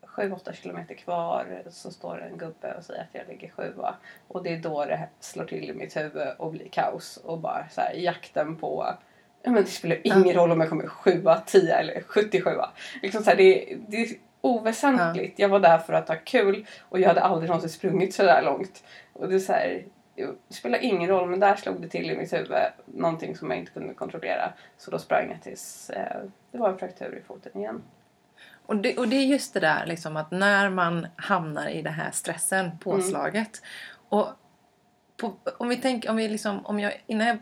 [0.01, 3.95] 7-8 kilometer kvar så står det en gubbe och säger att jag ligger sjua.
[4.27, 7.17] Och det är då det slår till i mitt huvud och blir kaos.
[7.17, 8.87] Och bara så här, jakten på
[9.45, 12.49] Ja, men det spelar ingen roll om jag kommer sjua, 10 eller 77.
[13.01, 14.07] Liksom så här, det, det är
[14.41, 15.39] oväsentligt.
[15.39, 18.41] Jag var där för att ha kul och jag hade aldrig någonsin sprungit så där
[18.41, 18.83] långt.
[19.13, 22.17] Och det är så här, det spelar ingen roll men där slog det till i
[22.17, 22.57] mitt huvud.
[22.85, 24.53] Någonting som jag inte kunde kontrollera.
[24.77, 27.83] Så då sprang jag tills eh, det var en fraktur i foten igen.
[28.65, 31.89] Och det, och det är just det där liksom att när man hamnar i det
[31.89, 33.61] här stressen, påslaget.
[34.09, 34.27] Och
[35.17, 37.37] på, om vi tänker, om vi liksom, om jag, innan jag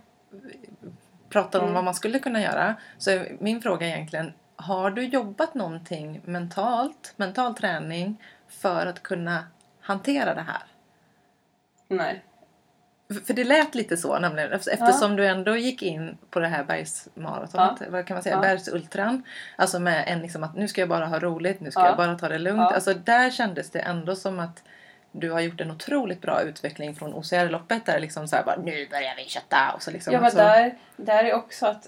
[1.33, 1.75] pratar om Mm.
[1.75, 2.75] vad man skulle kunna göra.
[2.97, 9.43] Så är min fråga egentligen, har du jobbat någonting mentalt, mental träning för att kunna
[9.81, 10.63] hantera det här?
[11.87, 12.23] Nej.
[13.25, 16.63] För- det lät lite så nämligen eft- eftersom du ändå gick in på det här
[16.63, 18.41] bergsmaratonet, vad kan man säga, Ja.
[18.41, 19.23] bergsultran.
[19.55, 21.87] Alltså med en liksom att nu ska jag bara ha roligt, nu ska Ja.
[21.87, 22.59] jag bara ta det lugnt.
[22.61, 22.73] Ja.
[22.73, 24.63] Alltså där kändes det ändå som att
[25.15, 29.15] du har gjort en otroligt bra utveckling från OCR-loppet där liksom så bara nu börjar
[29.17, 30.13] vi kötta och så liksom.
[30.13, 31.87] Ja men så, där, där är också att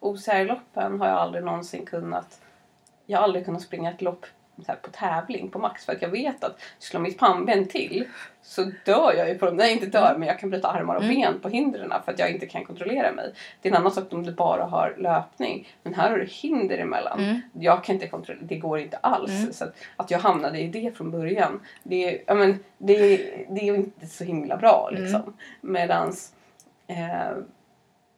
[0.00, 2.40] OCR-loppen har jag aldrig någonsin kunnat...
[3.06, 4.26] Jag har aldrig kunnat springa ett lopp
[4.82, 8.04] på tävling på max för att jag vet att slår mitt pannben till
[8.42, 9.56] så dör jag ju på dem.
[9.56, 11.14] Nej inte dör men jag kan bryta armar och Mm.
[11.16, 13.32] ben på hindren för att jag inte kan kontrollera mig.
[13.62, 15.68] Det är en annan sak om du bara har löpning.
[15.82, 17.18] Men här har du hinder emellan.
[17.20, 17.40] Mm.
[17.52, 19.30] Jag kan inte kontrollera, det går inte alls.
[19.40, 19.52] Mm.
[19.52, 23.16] Så att, att jag hamnade i det från början, det, är- ja, men, det,
[23.50, 25.02] det är inte så himla bra Mm.
[25.02, 25.36] liksom.
[25.60, 26.32] Medans
[26.88, 27.36] Eh,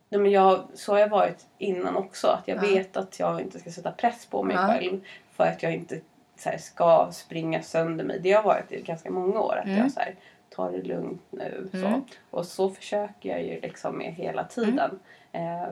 [0.09, 2.27] nej, men jag, så har jag varit innan också.
[2.27, 2.61] Att jag Ja.
[2.61, 4.67] vet att jag inte ska sätta press på mig Ja.
[4.69, 5.01] själv.
[5.37, 6.01] För att jag inte
[6.41, 8.19] så här, ska springa sönder mig.
[8.21, 9.57] Det har varit i ganska många år.
[9.57, 9.79] Att Mm.
[9.79, 10.15] jag så här,
[10.51, 11.69] tar det lugnt nu.
[11.73, 11.77] Så.
[11.87, 12.03] Mm.
[12.31, 14.99] Och så försöker jag ju liksom med hela tiden.
[15.33, 15.67] Eh,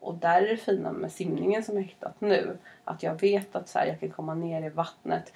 [0.00, 2.58] och där är det fina med simningen som jag hittat nu.
[2.84, 5.32] Att jag vet att så här, jag kan komma ner i vattnet.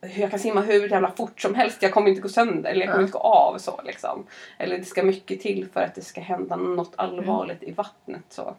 [0.00, 1.82] Jag kan simma hur jävla fort som helst.
[1.82, 3.58] Jag kommer inte gå sönder eller jag kommer inte gå av.
[3.58, 4.26] så liksom.
[4.58, 8.22] Eller det ska mycket till för att det ska hända något allvarligt i vattnet.
[8.28, 8.54] så.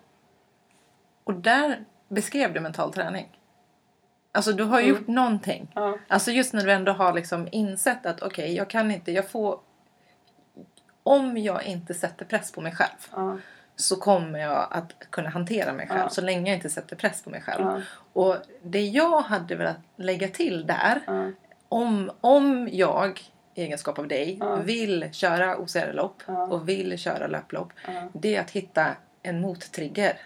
[1.24, 3.37] Och där beskrev du mental träning.
[4.38, 4.89] Alltså du har Mm.
[4.89, 5.71] gjort någonting.
[5.76, 5.97] Ja.
[6.08, 9.60] Alltså just när du ändå har liksom insett att okej, jag kan inte, jag får...
[11.04, 13.38] Om jag inte sätter press på mig själv Ja.
[13.76, 16.10] så kommer jag att kunna hantera mig själv Ja.
[16.10, 17.82] så länge jag inte sätter press på mig själv.
[18.13, 21.02] Och det jag hade velat lägga till där,
[21.69, 23.21] om, om jag
[23.56, 27.69] i egenskap av dig vill köra OCR-lopp och vill köra löplopp,
[28.13, 28.88] det är att hitta
[29.23, 30.17] en mottrigger.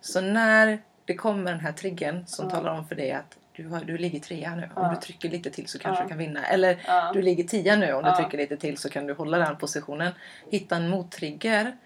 [0.00, 2.50] Så när det kommer den här triggern som Ja.
[2.50, 4.90] talar om för dig att du, har, du ligger trea nu, om Ja.
[4.90, 6.04] du trycker lite till så kanske Ja.
[6.04, 6.46] du kan vinna.
[6.46, 7.10] Eller Ja.
[7.14, 10.12] du ligger tia nu, om du trycker lite till så kan du hålla den positionen.
[10.50, 11.76] Hitta en mottrigger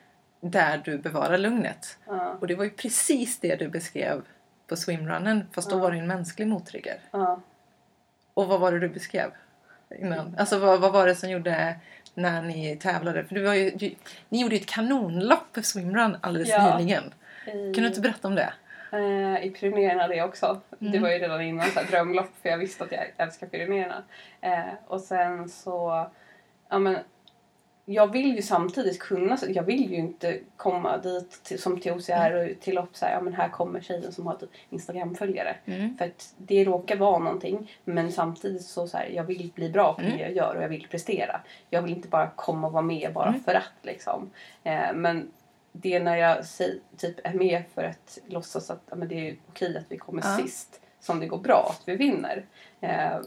[0.40, 1.98] där du bevarar lugnet.
[2.40, 4.22] Och det var ju precis det du beskrev
[4.66, 7.00] på swimrunnen, fast då var det en mänsklig mottrigger.
[8.34, 9.30] Och vad var det du beskrev
[9.98, 10.34] innan?
[10.38, 11.76] Alltså vad, vad var det som gjorde
[12.14, 13.24] när ni tävlade?
[13.24, 13.94] För du var ju, du,
[14.28, 16.48] ni gjorde ju ett kanonlopp på swimrun alldeles
[16.78, 17.14] nyligen.
[17.44, 18.52] Kan du inte berätta om det?
[18.92, 20.60] Eh, I Pyrenéerna det också.
[20.78, 21.02] Det Mm.
[21.02, 24.02] var ju redan innan så här, drömlopp för jag visste att jag älskar Pyrenéerna.
[24.40, 26.06] Eh, och sen så,
[26.68, 26.96] ja men
[27.88, 32.32] jag vill ju samtidigt kunna, jag vill ju inte komma dit till, som till OCR
[32.34, 35.56] och till lopp så här, ja men här kommer tjejen som har ett Instagram-följare.
[35.66, 35.96] Mm.
[35.96, 39.94] För att det råkar vara någonting men samtidigt så, så här, jag vill bli bra
[39.94, 40.12] på Mm.
[40.16, 41.40] det jag gör och jag vill prestera.
[41.70, 43.40] Jag vill inte bara komma och vara med bara Mm.
[43.40, 44.30] för att liksom.
[44.64, 45.30] Eh, men
[45.80, 46.38] det är när jag
[46.96, 50.22] typ är med för att låtsas att ja, men det är okej att vi kommer
[50.24, 50.36] Ja.
[50.36, 52.46] sist som det går bra, att vi vinner.
[52.80, 53.20] Eh,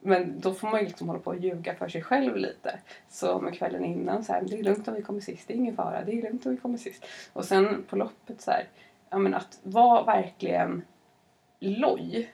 [0.00, 2.78] men då får man ju liksom hålla på och ljuga för sig själv lite.
[3.08, 5.56] Så med kvällen innan så här, det är lugnt om vi kommer sist, det är
[5.56, 7.04] ingen fara, det är lugnt om vi kommer sist.
[7.32, 8.68] Och sen på loppet så här,
[9.10, 10.82] ja men att vara verkligen
[11.60, 12.32] loj.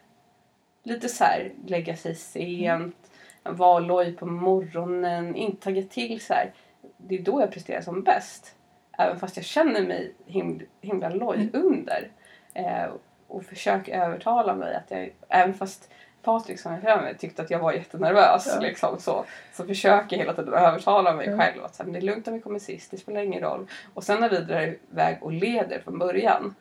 [0.82, 3.10] Lite så här, lägga sig sent,
[3.42, 6.52] vara loj på morgonen, inte tagga till så här.
[6.96, 8.54] Det är då jag presterar som bäst.
[8.98, 11.50] Även fast jag känner mig himla, himla loj Mm.
[11.66, 12.10] under.
[12.54, 12.84] Eh,
[13.28, 15.90] och försöker övertala mig att jag, även fast
[16.22, 18.60] Patrik som är framför tyckte att jag var jättenervös Ja.
[18.60, 21.38] liksom, så, så försöker jag hela tiden övertala mig Ja.
[21.38, 23.40] själv att så här, men det är lugnt om vi kommer sist, det spelar ingen
[23.40, 23.66] roll.
[23.94, 26.54] Och sen när vi drar iväg och leder från början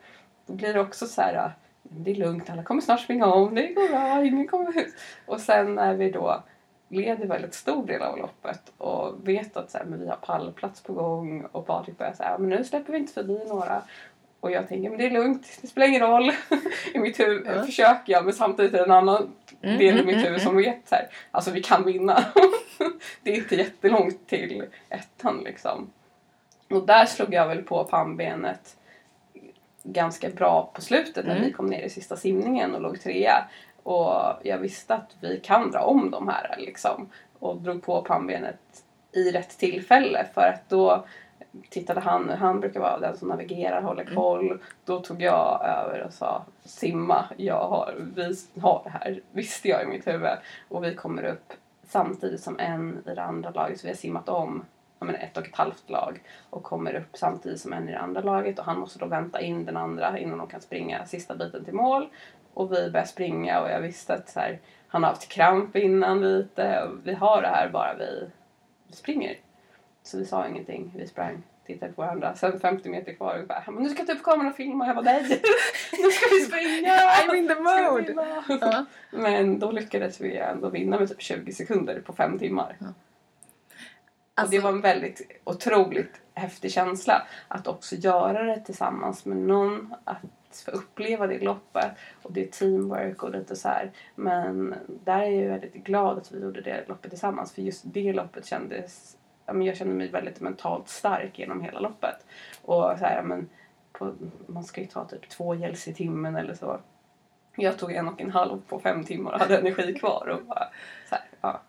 [0.46, 3.66] då blir det också så här det är lugnt, alla kommer snart springa om, det
[3.66, 4.94] går bra, ingen kommer ut.
[5.26, 6.42] Och sen när vi då
[6.88, 10.80] leder väldigt stor del av loppet och vet att så här, men vi har pallplats
[10.82, 13.82] på gång och Patrik börjar säga men nu släpper vi inte förbi några.
[14.40, 16.30] Och jag tänker men det är lugnt, det spelar ingen roll.
[16.94, 17.62] I mitt huvud Ja.
[17.64, 19.30] försöker jag men samtidigt är det en annan
[19.62, 22.24] Mm, del i mm, mitt mm, huvud som vet så här, alltså vi kan vinna.
[23.22, 25.90] det är inte jättelångt till ettan liksom.
[26.70, 28.76] Och där slog jag väl på pannbenet
[29.82, 31.44] ganska bra på slutet när Mm.
[31.46, 33.44] vi kom ner i sista simningen och låg trea.
[33.84, 37.08] Och jag visste att vi kan dra om de här liksom.
[37.38, 41.04] Och drog på pannbenet i rätt tillfälle för att då
[41.70, 44.14] tittade han, han brukar vara den som navigerar, håller Mm.
[44.14, 44.58] koll.
[44.84, 49.82] Då tog jag över och sa simma, jag har, vi har det här, visste jag
[49.82, 50.38] i mitt huvud.
[50.68, 51.52] Och vi kommer upp
[51.86, 54.64] samtidigt som en i det andra laget, så vi har simmat om
[54.98, 57.98] ja, men ett och ett halvt lag och kommer upp samtidigt som en i det
[57.98, 61.34] andra laget och han måste då vänta in den andra innan de kan springa sista
[61.34, 62.08] biten till mål.
[62.54, 66.20] Och vi börjar springa och jag visste att så här, han har haft kramp innan
[66.20, 68.30] lite och vi har det här bara vi,
[68.90, 69.36] springer.
[70.02, 72.34] Så vi sa ingenting, vi sprang, tittade på varandra.
[72.34, 74.86] Sen 50 meter kvar och bara, nu ska jag ta upp kameran och filma.
[74.86, 75.22] Jag bara, nej,
[76.02, 76.94] nu ska vi springa!
[77.28, 78.06] I'm in the mode!
[78.06, 78.44] vinna?
[78.60, 78.86] Ja.
[79.10, 82.76] Men då lyckades vi ändå vinna med typ 20 sekunder på fem timmar.
[82.80, 82.86] och
[84.34, 89.94] Alltså, det var en väldigt otroligt häftig känsla att också göra det tillsammans med någon.
[90.04, 91.90] Att få uppleva det loppet.
[92.22, 93.92] Och det är teamwork och lite så här.
[94.14, 97.52] Men där är jag väldigt glad att vi gjorde det loppet tillsammans.
[97.52, 99.16] För just det loppet kändes...
[99.46, 102.26] Jag kände mig väldigt mentalt stark genom hela loppet.
[102.62, 103.48] Och så här, men
[103.92, 104.14] på,
[104.46, 106.80] man ska ju ta typ två gels i timmen eller så.
[107.56, 110.28] Jag tog en och en halv på fem timmar och hade energi kvar.
[110.28, 110.68] Och bara,
[111.08, 111.60] så här, ja.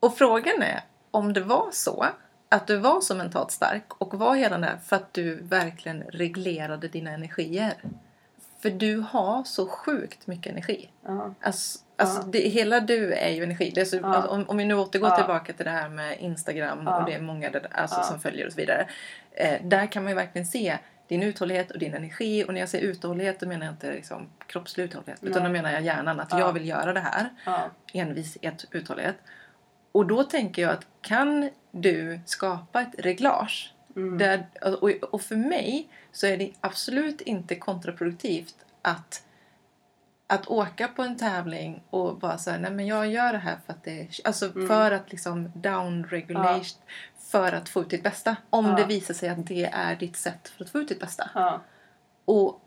[0.00, 0.80] Och frågan är
[1.12, 2.06] om det var så
[2.48, 6.88] att du var så mentalt stark och var hela där för att du verkligen reglerade
[6.88, 7.72] dina energier.
[8.62, 10.90] För du har så sjukt mycket energi.
[11.06, 11.34] Ja.
[11.40, 12.28] Alltså, Alltså, Ja.
[12.32, 13.80] det, hela du är ju energi.
[13.80, 14.06] Är så, Ja.
[14.14, 17.20] alltså, om, om vi nu återgår tillbaka till det här med Instagram och det är
[17.20, 18.86] många där, alltså, som följer och så vidare.
[19.32, 22.44] Eh, där kan man ju verkligen se din uthållighet och din energi.
[22.44, 25.24] Och när jag säger uthållighet då menar jag inte liksom, kroppslig uthållighet.
[25.24, 26.38] Utan då menar jag hjärnan att Ja.
[26.38, 27.28] jag vill göra det här.
[27.92, 29.16] Envishet, uthållighet.
[29.92, 34.18] Och då tänker jag att kan du skapa ett reglage Mm.
[34.18, 34.46] där,
[35.14, 39.22] och, för mig så är det absolut inte kontraproduktivt att,
[40.26, 43.72] att åka på en tävling och bara säga nej men jag gör det här för
[43.72, 44.68] att det är, alltså Mm.
[44.68, 46.66] för att liksom downregulate
[47.18, 48.36] för att få ut ditt bästa.
[48.50, 48.76] Om Ja.
[48.76, 51.30] det visar sig att det är ditt sätt för att få ut ditt bästa.
[51.34, 51.60] Ja.
[52.24, 52.60] Och,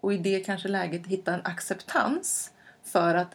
[0.00, 2.50] och i det kanske läget hitta en acceptans
[2.84, 3.34] för att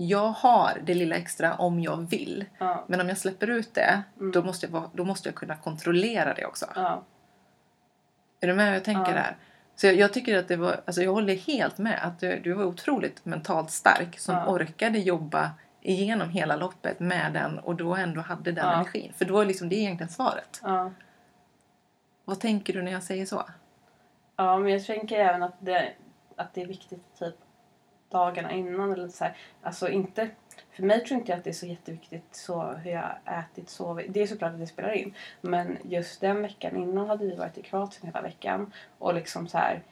[0.00, 2.44] jag har det lilla extra om jag vill.
[2.58, 2.84] Ja.
[2.88, 4.32] Men om jag släpper ut det, Mm.
[4.32, 6.66] då, måste jag, då måste jag kunna kontrollera det också.
[6.74, 7.02] Ja.
[8.40, 9.16] Är du med hur jag tänker Ja.
[9.16, 9.36] där?
[9.76, 12.52] Så jag, jag tycker att det var, alltså jag håller helt med att du, du
[12.52, 14.46] var otroligt mentalt stark som Ja.
[14.46, 19.12] orkade jobba igenom hela loppet med den och då ändå hade den energin.
[19.16, 20.62] För då är liksom, det egentligen svaret.
[22.24, 23.42] Vad tänker du när jag säger så?
[24.36, 25.92] Ja, men jag tänker även att det,
[26.36, 27.34] att det är viktigt typ
[28.10, 29.36] dagarna innan eller så här.
[29.62, 30.28] Alltså inte,
[30.72, 34.06] för mig tror inte jag att det är så jätteviktigt så hur jag ätit, sovit.
[34.14, 35.14] Det är såklart att det spelar in.
[35.40, 39.58] Men just den veckan innan hade vi varit i Kroatien hela veckan och liksom så
[39.58, 39.82] här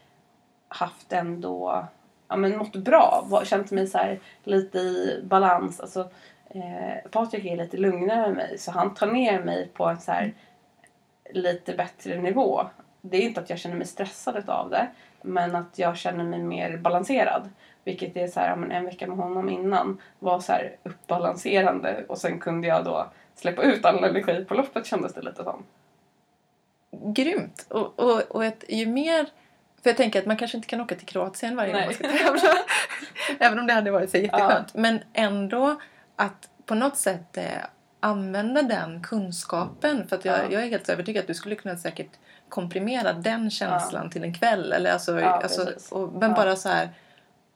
[0.69, 1.87] haft ändå,
[2.29, 3.25] ja men mått bra.
[3.27, 5.81] var- Känt mig så här lite i balans.
[5.81, 6.11] Alltså,
[6.51, 10.13] eh, Patrik är lite lugnare än mig så han tar ner mig på en så
[10.13, 10.35] här
[11.31, 12.67] lite bättre nivå.
[13.01, 14.89] Det är inte att jag känner mig stressad av det
[15.23, 17.51] men att jag känner mig mer balanserad.
[17.87, 22.05] Vilket är så här, ja, men en vecka med honom innan var så här uppbalanserande
[22.09, 25.63] och sen kunde jag då släppa ut all energi på loppet kändes det lite som.
[27.15, 27.67] Grymt!
[27.69, 29.27] Och, och, och ett, ju mer...
[29.83, 32.09] För jag tänker att man kanske inte kan åka till Kroatien varje gång man ska
[32.09, 32.41] tävla.
[33.39, 34.75] Även om det hade varit så jätteskönt.
[34.75, 35.81] Men ändå
[36.17, 37.45] att på något sätt eh,
[38.01, 40.09] använda den kunskapen.
[40.09, 40.43] För att jag, Ja.
[40.51, 42.11] jag är helt övertygad att du skulle kunna säkert
[42.49, 44.73] komprimera den känslan till en kväll.
[44.73, 46.37] Eller alltså, Ja, alltså, och, men Ja.
[46.37, 46.89] bara så här...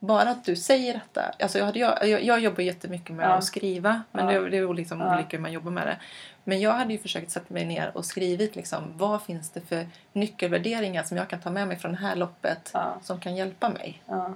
[0.02, 1.34] Bara att du säger detta.
[1.38, 3.30] Alltså jag, hade, jag, jag, jobbar jättemycket med Ja.
[3.30, 4.02] att skriva.
[4.12, 4.40] Men Ja.
[4.40, 5.14] det, det är liksom Ja.
[5.14, 5.96] olika hur man jobbar med det.
[6.44, 9.86] Men jag hade ju försökt sätta mig ner och skrivit liksom, vad finns det för
[10.12, 12.94] nyckelvärderingar som jag kan ta med mig från det här loppet Ja.
[13.02, 14.02] som kan hjälpa mig.
[14.06, 14.32] Ja.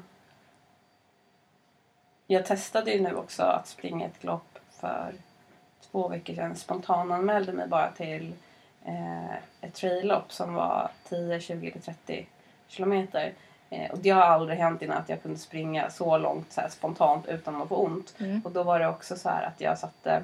[2.26, 5.12] Jag testade ju nu också att springa ett lopp för
[5.90, 6.56] två veckor sedan.
[6.56, 8.32] Spontananmälde mig bara till
[8.84, 12.26] eh, ett traillopp som var 10, 20 eller 30
[12.68, 13.32] kilometer.
[13.70, 17.26] Eh, och det har aldrig hänt innan att jag kunde springa så långt så spontant
[17.28, 18.14] utan att få ont.
[18.18, 18.40] Mm.
[18.44, 20.22] Och då var det också så att jag satte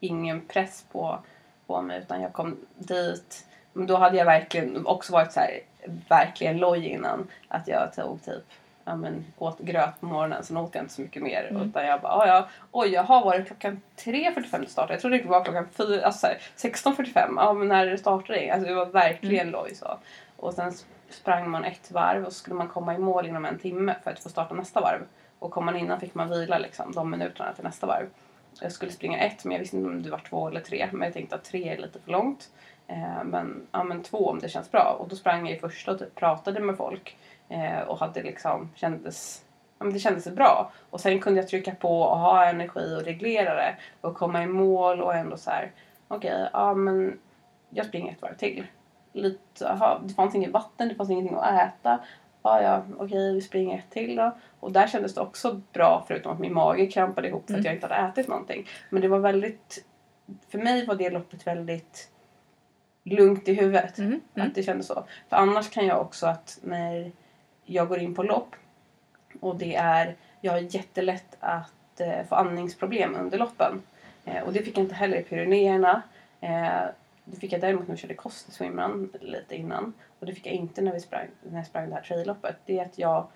[0.00, 1.18] ingen press på,
[1.66, 3.46] på mig utan jag kom dit.
[3.72, 5.60] Men då hade jag verkligen också varit så här,
[6.08, 7.28] verkligen loj innan.
[7.48, 8.44] Att jag tog typ
[8.84, 11.48] ja, men, åt gröt på morgonen, sen åt jag inte så mycket mer.
[11.50, 11.62] Mm.
[11.62, 14.90] Utan jag bara, "Ah, ja, oj jag har varit klockan 3.45 till start.
[14.90, 17.34] Jag trodde det var klockan 4, alltså, så här, 16.45.
[17.36, 18.50] Ja men när startade det?
[18.50, 19.98] Alltså det var verkligen loj så.
[20.36, 20.72] Och sen
[21.10, 24.10] sprang man ett varv och så skulle man komma i mål inom en timme för
[24.10, 25.00] att få starta nästa varv.
[25.38, 28.06] Och kom man innan fick man vila liksom, de minuterna till nästa varv.
[28.60, 30.88] Jag skulle springa ett men jag visste inte om det var två eller tre.
[30.92, 32.50] Men jag tänkte att tre är lite för långt.
[32.86, 34.96] Eh, men, ja, men två om det känns bra.
[34.98, 37.16] Och då sprang jag i första och typ pratade med folk.
[37.48, 39.44] Eh, och hade liksom, kändes,
[39.78, 40.72] ja, men det kändes bra.
[40.90, 43.76] Och sen kunde jag trycka på och ha energi och reglera det.
[44.00, 45.72] Och komma i mål och ändå så här.
[46.08, 47.18] Okej, ja men
[47.70, 48.66] jag springer ett varv till.
[49.18, 51.98] Lite, aha, det fanns inget vatten, det fanns ingenting att äta.
[52.42, 54.36] Ja, ja, okej, vi springer ett till då.
[54.60, 57.64] Och där kändes det också bra förutom att min mage krampade ihop för att Mm.
[57.64, 58.66] jag inte hade ätit någonting.
[58.90, 59.84] Men det var väldigt,
[60.48, 62.10] för mig var det loppet väldigt
[63.04, 63.98] lugnt i huvudet.
[63.98, 64.20] Mm.
[64.34, 64.48] Mm.
[64.48, 65.04] Att det kändes så.
[65.28, 67.12] För annars kan jag också att när
[67.64, 68.56] jag går in på lopp
[69.40, 73.82] och det är, jag har jättelätt att eh, få andningsproblem under loppen.
[74.24, 76.02] Eh, och det fick jag inte heller i Pyrenéerna.
[76.40, 76.82] Eh,
[77.30, 79.92] det fick jag däremot när vi körde Kostiswimrun lite innan.
[80.18, 82.56] Och det fick jag inte när, vi sprang, när jag sprang det här trailloppet.
[82.64, 83.26] Det är att jag,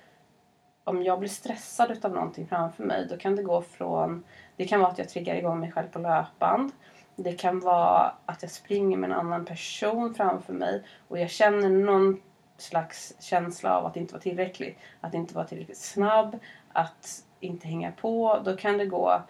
[0.85, 4.25] om jag blir stressad av någonting framför mig då kan det gå från,
[4.57, 6.73] det kan vara att jag triggar igång mig själv på löpband.
[7.17, 11.69] Det kan vara att jag springer med en annan person framför mig och jag känner
[11.69, 12.21] någon
[12.57, 14.79] slags känsla av att inte vara tillräcklig.
[15.01, 16.39] Att inte vara tillräckligt snabb,
[16.73, 18.43] att inte hänga på.
[18.45, 19.23] Då kan det gå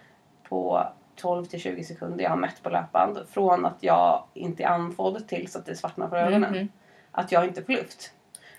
[0.48, 0.86] på
[1.16, 3.18] 12 till 20 sekunder jag har mätt på löpband.
[3.30, 6.52] Från att jag inte är andfådd tills att det svartnar på ögonen.
[6.52, 6.68] Mhm.
[7.10, 8.12] Att jag inte får luft.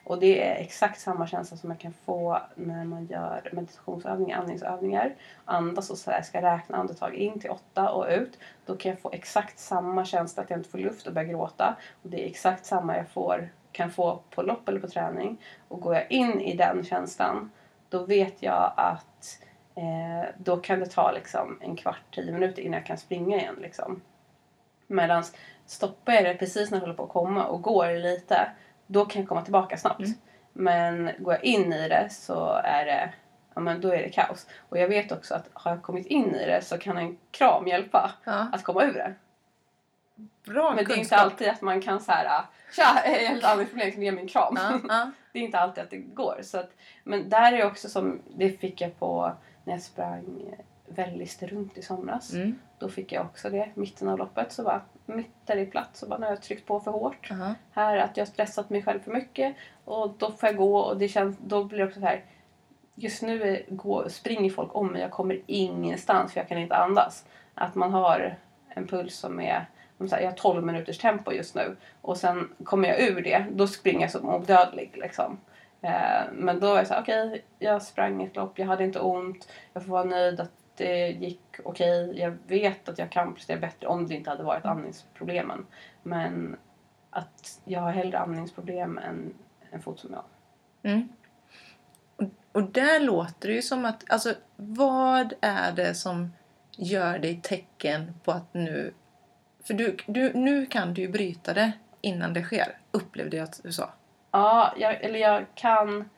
[0.03, 5.15] Och det är exakt samma känsla som jag kan få när man gör meditationsövningar, andningsövningar.
[5.45, 8.39] Andas och så här, ska räkna andetag in till åtta och ut.
[8.65, 11.75] Då kan jag få exakt samma känsla att jag inte får luft och börja gråta.
[12.03, 15.37] Och det är exakt samma jag får, kan få på lopp eller på träning.
[15.67, 17.51] Och går jag in i den känslan
[17.93, 19.39] då vet jag att
[19.75, 23.55] Eh, då kan det ta liksom en kvart, tio minuter innan jag kan springa igen.
[23.61, 24.01] Liksom.
[24.87, 25.23] Medan
[25.65, 28.51] stoppar jag det precis när jag håller på att komma och går lite,
[28.87, 29.99] då kan jag komma tillbaka snabbt.
[29.99, 30.13] Mm.
[30.53, 33.13] Men går jag in i det så är det,
[33.53, 34.47] ja, men då är det kaos.
[34.69, 37.67] Och jag vet också att har jag kommit in i det så kan en kram
[37.67, 38.47] hjälpa Ja.
[38.51, 39.13] att komma ur det.
[40.45, 42.41] Bra Men det är inte alltid att man kan så här,
[42.75, 44.57] tja, jag har ett andningsproblem, kan du ge mig en kram?
[44.89, 45.11] Ja.
[45.31, 46.39] det är inte alltid att det går.
[46.41, 46.71] Så att,
[47.03, 49.33] men där är också som, det fick jag på
[49.63, 50.55] när jag sprang
[50.87, 52.33] väldigt runt i somras.
[52.33, 52.59] Mm.
[52.79, 54.51] Då fick jag också det, mitten av loppet.
[54.51, 57.31] Så bara, mitt där i plats, så bara, har jag tryckt på för hårt.
[57.31, 57.53] Aha.
[57.71, 59.55] Här att jag har stressat mig själv för mycket.
[59.85, 62.23] Och då får jag gå och det känns, då blir det också så här.
[62.95, 67.25] Just nu går, springer folk om mig, jag kommer ingenstans för jag kan inte andas.
[67.53, 68.37] Att man har
[68.69, 69.65] en puls som är,
[70.11, 71.75] här, jag har 12 minuters tempo just nu.
[72.01, 75.37] Och sen kommer jag ur det, då springer jag som odödlig liksom.
[75.83, 78.99] Eh, men då var jag så här, okej, jag sprang ett lopp, jag hade inte
[78.99, 82.19] ont, jag får vara nöjd att det gick okej.
[82.19, 85.65] Jag vet att jag kan prestera bättre om det inte hade varit andningsproblemen.
[86.03, 86.57] Men
[87.09, 89.33] att jag har hellre andningsproblem än
[89.71, 90.23] en fot som jag.
[90.91, 91.09] Mm.
[92.15, 96.31] Och, och där låter det ju som att, alltså vad är det som
[96.77, 98.93] gör dig tecken på att nu,
[99.63, 101.71] för du, du, nu kan du ju bryta det
[102.01, 103.89] innan det sker, upplevde jag att du sa.
[104.33, 106.09] Ja, jag, eller jag kan...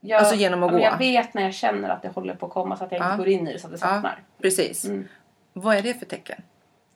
[0.00, 0.84] Jag, Alltså genom att ja, gå?
[0.84, 3.04] Jag vet när jag känner att det håller på att komma så att jag Ja.
[3.06, 3.86] inte går in i det så att det Ja.
[3.88, 4.22] slappnar.
[4.42, 4.84] Precis.
[4.84, 5.08] Mm.
[5.52, 6.42] Vad är det för tecken?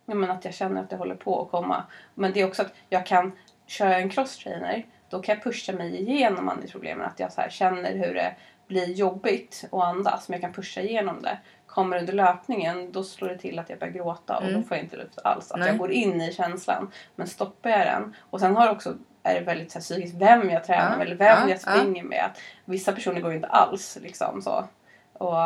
[0.06, 1.84] Ja, men att jag känner att det håller på att komma.
[2.14, 3.32] Men det är också att jag kan
[3.66, 4.86] köra en crosstrainer.
[5.10, 7.06] Då kan jag pusha mig igenom andningsproblemen.
[7.06, 8.34] Att jag så känner hur det
[8.66, 10.28] blir jobbigt att andas.
[10.28, 11.38] Men jag kan pusha igenom det.
[11.66, 14.54] Kommer under löpningen då slår det till att jag börjar gråta och Mm.
[14.62, 15.50] då får jag inte luft alls.
[15.52, 15.68] Att Nej.
[15.68, 16.90] jag går in i känslan.
[17.16, 18.16] Men stoppar jag den.
[18.30, 21.16] Och sen har också är det väldigt så här, psykiskt vem jag tränar med eller
[21.16, 22.24] vem ja, jag springer med.
[22.24, 24.64] Att vissa personer går ju inte alls liksom så.
[25.12, 25.36] Och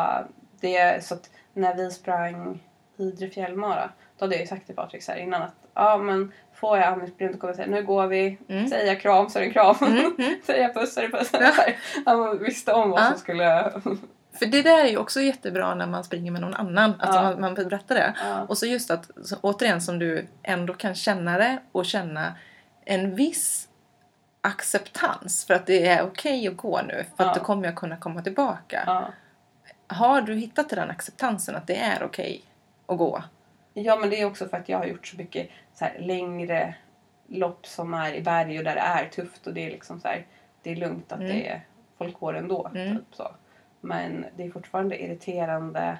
[0.61, 2.63] det är så att när vi sprang
[2.99, 6.31] Idre fjällmara då hade jag ju sagt till Patrik så här innan att ja men
[6.53, 8.37] får jag andningsproblem då kommer jag säga nu går vi.
[8.49, 8.67] Mm.
[8.67, 9.75] Säger jag kram så är det en kram.
[9.81, 10.35] Mm, mm.
[10.45, 11.29] Säger jag puss så är det puss.
[11.33, 11.53] Ja.
[12.05, 13.05] Han visste om vad Ja.
[13.09, 13.71] som skulle...
[14.39, 17.21] För det där är ju också jättebra när man springer med någon annan, att Ja.
[17.21, 18.13] man, man berättar det.
[18.25, 18.45] Ja.
[18.49, 22.33] Och så just att, så, återigen som du ändå kan känna det och känna
[22.87, 23.69] en viss
[24.41, 27.33] acceptans för att det är okej att gå nu för att Ja.
[27.33, 28.83] då kommer jag kunna komma tillbaka.
[28.85, 29.07] Ja.
[29.95, 32.41] Har du hittat den acceptansen att det är okej
[32.85, 33.23] att gå?
[33.73, 36.75] ja men det är också för att jag har gjort så mycket så här, längre
[37.27, 40.07] lopp som är i berg och där det är tufft och det är liksom så
[40.07, 40.25] här,
[40.63, 41.31] det är lugnt att Mm.
[41.31, 41.61] det är,
[41.97, 42.71] folk går ändå.
[42.75, 42.97] Mm.
[42.97, 43.31] Typ, så.
[43.81, 45.97] Men det är fortfarande irriterande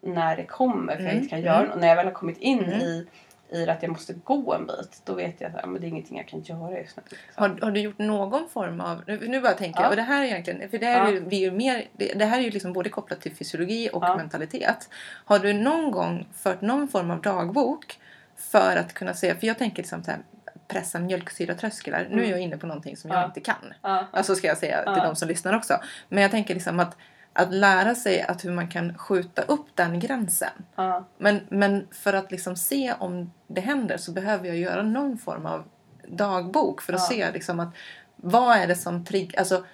[0.00, 1.46] när det kommer för jag Mm, inte kan mm.
[1.52, 2.80] göra Och när jag väl har kommit in Mm.
[2.80, 3.06] i,
[3.50, 5.88] i det att jag måste gå en bit då vet jag att ja, det är
[5.88, 7.02] ingenting jag kan göra just nu.
[7.08, 7.24] Liksom.
[7.34, 9.02] Har, har du gjort någon form av...
[9.06, 9.84] Nu, bara tänker Ja.
[9.84, 10.70] jag, och det här är egentligen...
[10.70, 11.10] För det här är Ja.
[11.12, 13.90] ju, vi är ju mer, det, det här är ju liksom både kopplat till fysiologi
[13.92, 14.16] och Ja.
[14.16, 14.88] mentalitet.
[15.24, 17.98] Har du någon gång fört någon form av dagbok
[18.36, 19.34] för att kunna se...
[19.34, 20.20] För jag tänker liksom så här,
[20.68, 22.06] pressa mjölksyratrösklar.
[22.10, 22.30] Nu är Mm.
[22.30, 23.20] jag inne på någonting som Ja.
[23.20, 23.74] jag inte kan.
[23.82, 24.06] Ja.
[24.12, 25.04] Alltså ska jag säga till Ja.
[25.04, 25.80] de som lyssnar också.
[26.08, 26.96] Men jag tänker liksom att,
[27.38, 30.50] att lära sig att hur man kan skjuta upp den gränsen.
[30.76, 31.04] Ja.
[31.18, 35.46] Men, men för att liksom se om det händer så behöver jag göra någon form
[35.46, 35.64] av
[36.08, 37.16] dagbok för att Ja.
[37.16, 37.68] se liksom att
[38.16, 39.38] vad är det som triggar...
[39.38, 39.64] Alltså,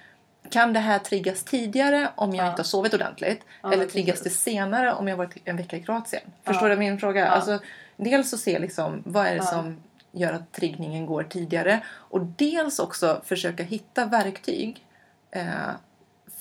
[0.51, 2.51] kan det här triggas tidigare om jag Ja.
[2.51, 3.41] inte har sovit ordentligt?
[3.63, 6.23] Ja, eller triggas det senare om jag varit en vecka i Kroatien?
[6.45, 7.21] Förstår du min fråga?
[7.21, 7.27] Ja.
[7.27, 7.59] Alltså,
[7.97, 9.77] dels att se liksom, vad är det som
[10.13, 14.87] gör att triggningen går tidigare och dels också försöka hitta verktyg
[15.31, 15.45] eh,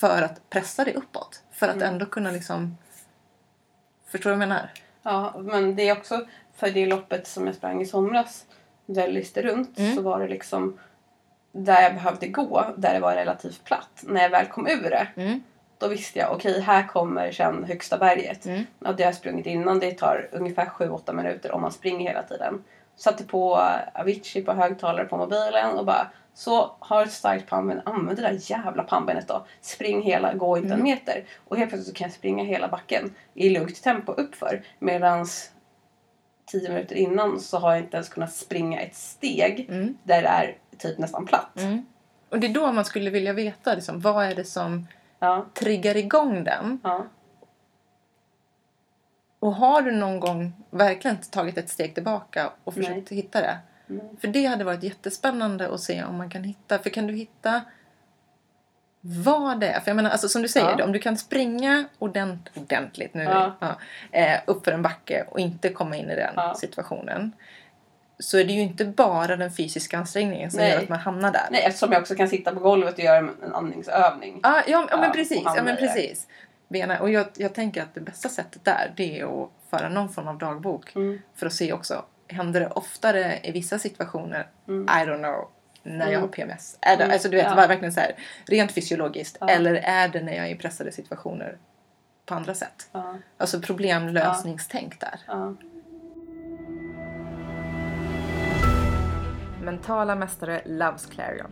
[0.03, 1.41] för att pressa det uppåt.
[1.51, 1.87] För att Mm.
[1.93, 2.77] ändå kunna liksom...
[4.07, 4.69] Förstår du vad jag menar?
[5.03, 6.25] Ja, men det är också
[6.55, 8.45] för det loppet som jag sprang i somras,
[8.85, 9.95] väldigt runt, Mm.
[9.95, 10.79] så var det liksom
[11.51, 14.03] där jag behövde gå, där det var relativt platt.
[14.03, 15.43] När jag väl kom ur det, Mm.
[15.77, 18.45] då visste jag okej, här kommer sen högsta berget.
[18.45, 18.63] Mm.
[18.79, 22.23] Ja, det har jag sprungit innan, det tar ungefär 7-8 minuter om man springer hela
[22.23, 22.63] tiden.
[22.95, 23.55] Satte på
[23.93, 28.37] Avicii på högtalare på mobilen och bara så har ett starkt pannben, använd det där
[28.41, 29.45] jävla pannbenet då.
[29.61, 30.83] Spring hela, gå inte en Mm.
[30.83, 31.23] meter.
[31.47, 34.63] Och helt plötsligt så kan jag springa hela backen i lugnt tempo uppför.
[34.79, 35.51] Medans
[36.45, 39.97] 10 minuter innan så har jag inte ens kunnat springa ett steg Mm.
[40.03, 41.57] där det är typ nästan platt.
[41.59, 41.85] Mm.
[42.29, 44.87] Och det är då man skulle vilja veta liksom, vad är det som
[45.19, 46.79] Ja, triggar igång den.
[46.83, 47.05] ja,
[49.39, 53.57] Och har du någon gång verkligen tagit ett steg tillbaka och försökt hitta det?
[53.99, 54.17] Mm.
[54.17, 56.79] För det hade varit jättespännande att se om man kan hitta.
[56.79, 57.61] För kan du hitta
[59.05, 59.79] vad det är?
[59.79, 60.85] För jag menar, alltså, som du säger, Ja.
[60.85, 63.55] om du kan springa ordent, ordentligt nu, Ja.
[63.59, 63.75] ja,
[64.11, 66.55] eh, upp för en backe och inte komma in i den Ja.
[66.55, 67.31] situationen.
[68.19, 70.71] Så är det ju inte bara den fysiska ansträngningen som Nej.
[70.71, 71.47] gör att man hamnar där.
[71.51, 74.39] Nej, eftersom jag också kan sitta på golvet och göra en andningsövning.
[74.43, 75.41] Ah, ja, ja, men precis.
[75.45, 76.27] Ja, men precis.
[76.67, 76.99] bena.
[76.99, 80.27] Och jag, jag tänker att det bästa sättet där det är att föra någon form
[80.27, 80.95] av dagbok.
[80.95, 81.21] Mm.
[81.35, 84.47] För att se också, händer det oftare i vissa situationer?
[84.67, 84.83] Mm.
[84.83, 85.47] I don't know.
[85.85, 86.21] När jag Mm.
[86.21, 86.77] har PMS.
[86.81, 87.55] Är det, Mm, Alltså du vet, ja.
[87.55, 88.11] verkligen så här,
[88.45, 89.37] rent fysiologiskt.
[89.39, 89.49] Ja.
[89.49, 91.57] Eller är det när jag är i pressade situationer
[92.25, 92.89] på andra sätt?
[92.91, 93.17] Ja.
[93.37, 95.19] Alltså problemlösningstänk där.
[99.61, 101.51] Mentala mästare loves Clarion.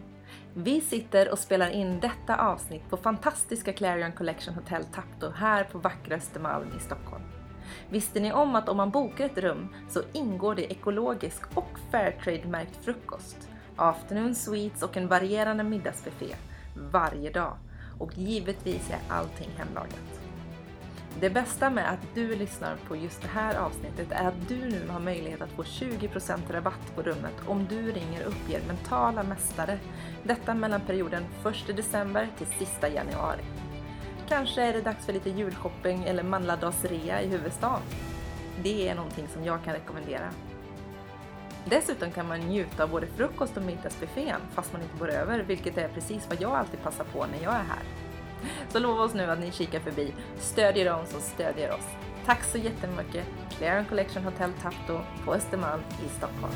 [0.53, 5.77] Vi sitter och spelar in detta avsnitt på fantastiska Clarion Collection Hotel Tapto här på
[5.77, 7.23] vackra Östermalm i Stockholm.
[7.89, 12.75] Visste ni om att om man bokar ett rum så ingår det ekologisk och Fairtrade-märkt
[12.85, 16.35] frukost, afternoon sweets och en varierande middagsbuffé
[16.75, 17.53] varje dag.
[17.99, 20.21] Och givetvis är allting hemlagat.
[21.19, 24.87] Det bästa med att du lyssnar på just det här avsnittet är att du nu
[24.87, 29.79] har möjlighet att få 20% rabatt på rummet om du ringer och uppger mentala mästare.
[30.23, 31.23] Detta mellan perioden
[31.69, 33.41] 1 december till sista januari.
[34.31, 37.81] Kanske är det dags för lite julshopping eller manladagsrea i huvudstaden.
[38.63, 40.29] Det är någonting som jag kan rekommendera.
[41.65, 45.77] Dessutom kan man njuta av både frukost och middagsbuffén fast man inte går över, vilket
[45.77, 47.83] är precis vad jag alltid passar på när jag är här.
[48.69, 51.87] Så lova oss nu att ni kikar förbi, stödjer dem som stödjer oss.
[52.25, 53.25] Tack så jättemycket!
[53.49, 56.53] Claren Collection Hotel Tapto på Östermalm i Stockholm.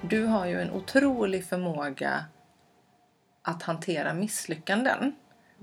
[0.00, 2.24] Du har ju en otrolig förmåga
[3.42, 5.12] att hantera misslyckanden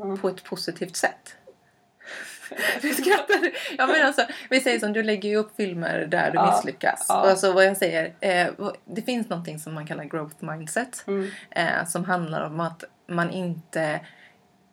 [0.04, 0.18] Mm.
[0.18, 1.36] på ett positivt sätt.
[2.82, 3.52] Du skrattar.
[3.78, 7.06] Ja, men alltså, vi säger som du lägger ju upp filmer där du Ja, misslyckas.
[7.10, 7.22] ja.
[7.22, 8.48] Och alltså vad jag säger, eh,
[8.86, 11.04] det finns någonting som man kallar growth mindset.
[11.08, 11.30] Mm.
[11.52, 14.00] Eh, som handlar om att man inte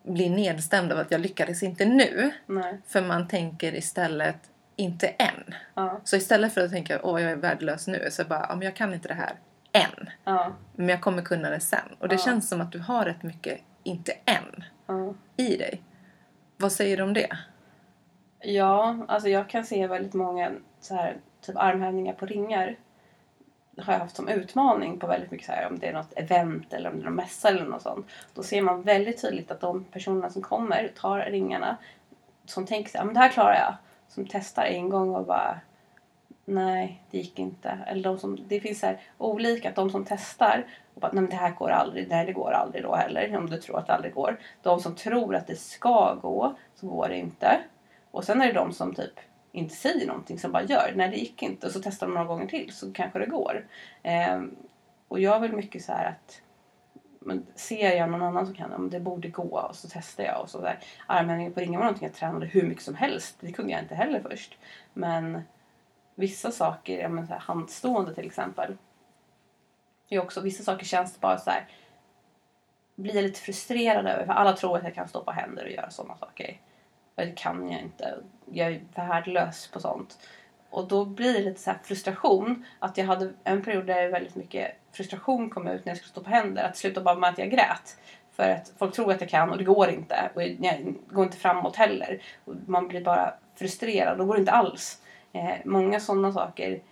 [0.03, 2.31] blir nedstämd av att jag lyckades inte nu.
[2.47, 2.81] Nej.
[2.87, 4.37] För man tänker istället
[4.77, 5.55] inte än.
[5.75, 6.01] Ja.
[6.05, 8.95] Så istället för att tänka åh jag är värdelös nu så bara, men jag kan
[8.95, 9.33] inte det här
[9.77, 10.11] än.
[10.25, 10.53] Ja.
[10.75, 11.97] Men jag kommer kunna det sen.
[11.99, 12.19] Och det Ja.
[12.21, 15.15] känns som att du har rätt mycket inte än Ja.
[15.37, 15.83] i dig.
[16.57, 17.39] Vad säger du om det?
[18.41, 20.51] Ja, alltså jag kan se väldigt många
[20.81, 22.77] så här, typ armhävningar på ringar.
[23.79, 26.73] har jag haft som utmaning på väldigt mycket så här, om det är något event
[26.73, 28.07] eller om det är någon mässa eller något sånt.
[28.35, 31.77] Då ser man väldigt tydligt att de personerna som kommer tar ringarna
[32.45, 33.75] som tänker sig, ja men det här klarar jag.
[34.09, 35.61] Som testar en gång och bara
[36.47, 37.79] nej, det gick inte.
[37.87, 41.23] Eller de som, det finns så här olika, att de som testar och bara, nej
[41.23, 43.87] men det här går aldrig, nej det går aldrig då heller, om du tror att
[43.87, 44.41] det aldrig går.
[44.63, 47.59] De som tror att det ska gå, så går det inte.
[48.11, 49.21] Och sen är det de som typ
[49.53, 51.67] inte säger någonting, som bara gör, nej det gick inte.
[51.67, 53.67] Och så testar de några gånger till så kanske det går.
[54.03, 54.43] Eh,
[55.09, 56.43] och jag vill mycket så här att
[57.27, 60.25] men ser jag någon annan som kan, det, men det borde gå och så testar
[60.25, 60.41] jag.
[60.41, 60.79] Och så där.
[61.07, 63.37] Armhävningar på ringen var någonting jag tränade hur mycket som helst.
[63.41, 64.59] Det kunde jag inte heller först.
[64.95, 65.43] Men
[66.17, 68.77] vissa saker, ja, men så här, handstående till exempel.
[70.09, 71.69] är också, vissa saker känns bara så här.
[72.95, 74.27] Blir jag lite frustrerad över.
[74.27, 76.61] För alla tror att jag kan stå på händer och göra sådana saker.
[77.15, 78.19] Och det kan jag inte.
[78.53, 80.19] Jag är värdelös på sånt.
[80.71, 82.65] Och då blir det lite så här frustration.
[82.79, 86.23] Att jag hade en period där väldigt mycket frustration kom ut när jag skulle stå
[86.23, 86.65] på händer.
[86.65, 87.99] Att sluta bara med att jag grät.
[88.31, 90.31] För att folk tror att jag kan och det går inte.
[90.35, 92.23] Och jag går inte framåt heller.
[92.45, 94.19] Och man blir bara frustrerad.
[94.19, 95.03] Då går det inte alls.
[95.37, 96.83] Eh, många sådana saker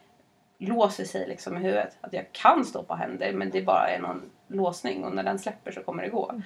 [0.59, 1.97] låser sig liksom i huvudet.
[2.01, 5.05] Att jag kan stå på händer men det bara är någon låsning.
[5.05, 6.41] Och när den släpper så kommer det gå.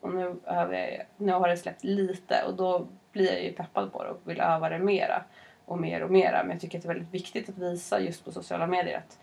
[0.00, 4.04] Och nu, jag, nu har det släppt lite och då blir jag ju peppad på
[4.04, 5.24] det och vill öva det mera
[5.64, 6.42] och mer och mera.
[6.42, 9.18] Men jag tycker att det är väldigt viktigt att visa just på sociala medier att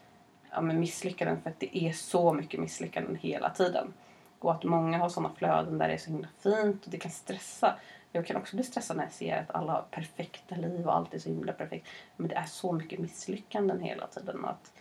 [0.52, 3.94] ja, men misslyckanden, för att det är så mycket misslyckanden hela tiden.
[4.40, 7.12] Och att många har sådana flöden där det är så himla fint och det kan
[7.12, 7.76] stressa.
[8.16, 11.14] Jag kan också bli stressad när jag ser att alla har perfekta liv och allt
[11.14, 11.88] är så himla perfekt.
[12.16, 14.46] Men det är så mycket misslyckanden hela tiden.
[14.46, 14.72] Att,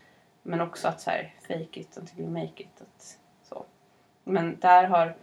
[0.42, 2.80] men också att så här, fake it until you make it.
[2.80, 3.64] Att, så.
[4.24, 5.16] Men där har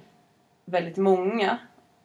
[0.65, 1.57] väldigt många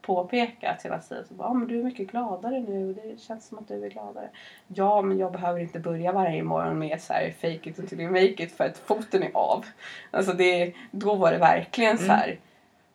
[0.03, 1.25] påpekat hela tiden.
[1.29, 3.85] Så bara, ah, men du är mycket gladare nu och det känns som att du
[3.85, 4.29] är gladare.
[4.67, 8.11] Ja, men jag behöver inte börja varje morgon med så här fake it until you
[8.11, 9.65] make it för att foten är av.
[10.11, 12.39] Alltså det, då var det verkligen så här.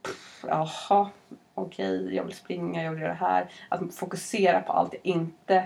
[0.04, 1.10] pff, Jaha,
[1.62, 3.48] okej, jag vill springa, jag vill göra det här.
[3.70, 5.66] Att fokusera på allt jag inte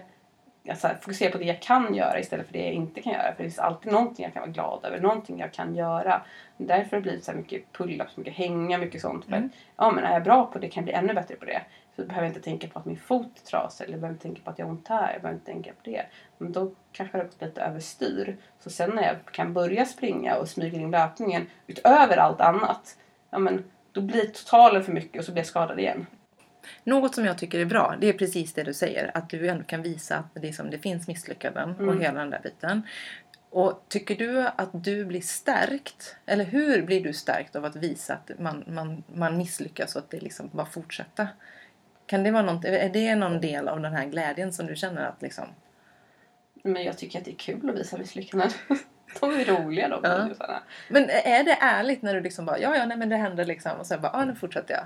[0.70, 3.24] Alltså, fokusera på det jag kan göra istället för det jag inte kan göra.
[3.24, 6.22] För det finns alltid någonting jag kan vara glad över, någonting jag kan göra.
[6.58, 9.26] Därför har det blivit så mycket pull-ups, mycket hänga, mycket sånt.
[9.26, 9.50] För Mm.
[9.78, 11.62] ja, men är jag bra på det kan jag bli ännu bättre på det.
[11.96, 14.24] Så jag behöver inte tänka på att min fot är trasig eller jag behöver inte
[14.24, 15.14] tänka på att jag har ont här.
[15.14, 16.06] Jag behöver inte tänka på det.
[16.38, 18.38] Men då kanske det har gått lite överstyr.
[18.60, 22.98] Så sen när jag kan börja springa och smyga in löpningen utöver allt annat.
[23.30, 23.64] Ja, men
[23.94, 26.06] då blir totalen för mycket och så blir jag skadad igen.
[26.84, 29.12] Något som jag tycker är bra, det är precis det du säger.
[29.18, 32.02] Att du ändå kan visa att det, som, det finns misslyckanden och Mm.
[32.02, 32.82] hela den där biten.
[33.50, 36.16] Och tycker du att du blir stärkt?
[36.26, 40.10] Eller hur blir du stärkt av att visa att man, man, man misslyckas och att
[40.10, 41.28] det liksom bara fortsätta?
[42.06, 45.06] Kan det vara något, är det någon del av den här glädjen som du känner
[45.06, 45.46] att liksom...
[46.64, 48.50] Men jag tycker att det är kul att visa misslyckanden.
[49.20, 50.18] De är roliga de Ja.
[50.18, 50.60] videosarna.
[50.90, 53.72] Men är det ärligt när du liksom bara ja ja nej men det hände liksom
[53.80, 54.84] och sen bara ja nu fortsätter jag.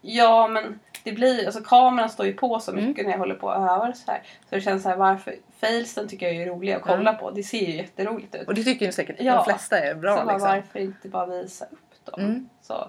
[0.00, 3.04] Ja, men det blir, alltså kameran står ju på så mycket Mm.
[3.04, 4.22] när jag håller på och övar så här.
[4.48, 7.30] Så det känns så här, varför, failsen tycker jag är roliga att kolla på.
[7.30, 8.48] Det ser ju jätteroligt ut.
[8.48, 9.34] Och det tycker ju säkert Ja.
[9.34, 10.50] de flesta är bra så bara, liksom.
[10.50, 12.20] varför inte bara visa upp dem?
[12.20, 12.48] Mm.
[12.62, 12.88] Så,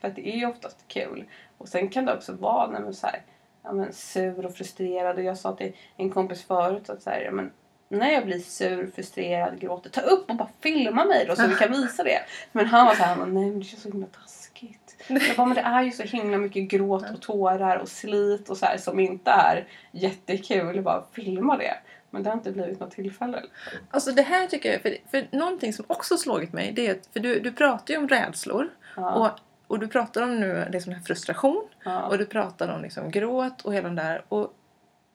[0.00, 1.24] för att det är ju oftast kul.
[1.58, 3.22] Och sen kan det också vara när man så här,
[3.62, 5.16] ja, men, sur och frustrerad.
[5.16, 7.50] Och jag sa till en kompis förut att så här, ja, men,
[7.92, 11.54] när jag blir sur, frustrerad, gråter, ta upp och bara filma mig då så vi
[11.54, 12.22] kan visa det.
[12.52, 14.96] Men han var så här, nej men det känns så himla taskigt.
[15.08, 18.56] Jag bara, men det är ju så himla mycket gråt och tårar och slit och
[18.56, 20.82] så här som inte är jättekul.
[20.82, 21.74] Bara filma det.
[22.10, 23.42] Men det har inte blivit något tillfälle.
[23.90, 27.08] Alltså det här tycker jag, för, för någonting som också slagit mig det är att,
[27.12, 29.30] för du, du pratar ju om rädslor Ja, och,
[29.66, 33.62] och du pratar om nu liksom här frustration ja, och du pratar om liksom gråt
[33.62, 34.52] och hela den där och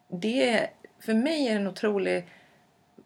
[0.09, 0.69] det
[0.99, 2.27] för mig är det en otrolig,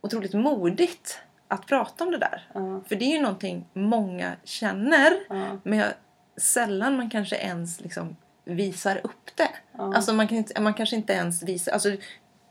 [0.02, 2.48] otroligt modigt att prata om det där.
[2.54, 5.90] ja, För det är ju någonting många känner ja, men jag,
[6.38, 9.50] sällan man kanske ens liksom visar upp det.
[9.78, 11.72] Alltså man, kan man kanske inte ens visar...
[11.72, 11.90] Alltså,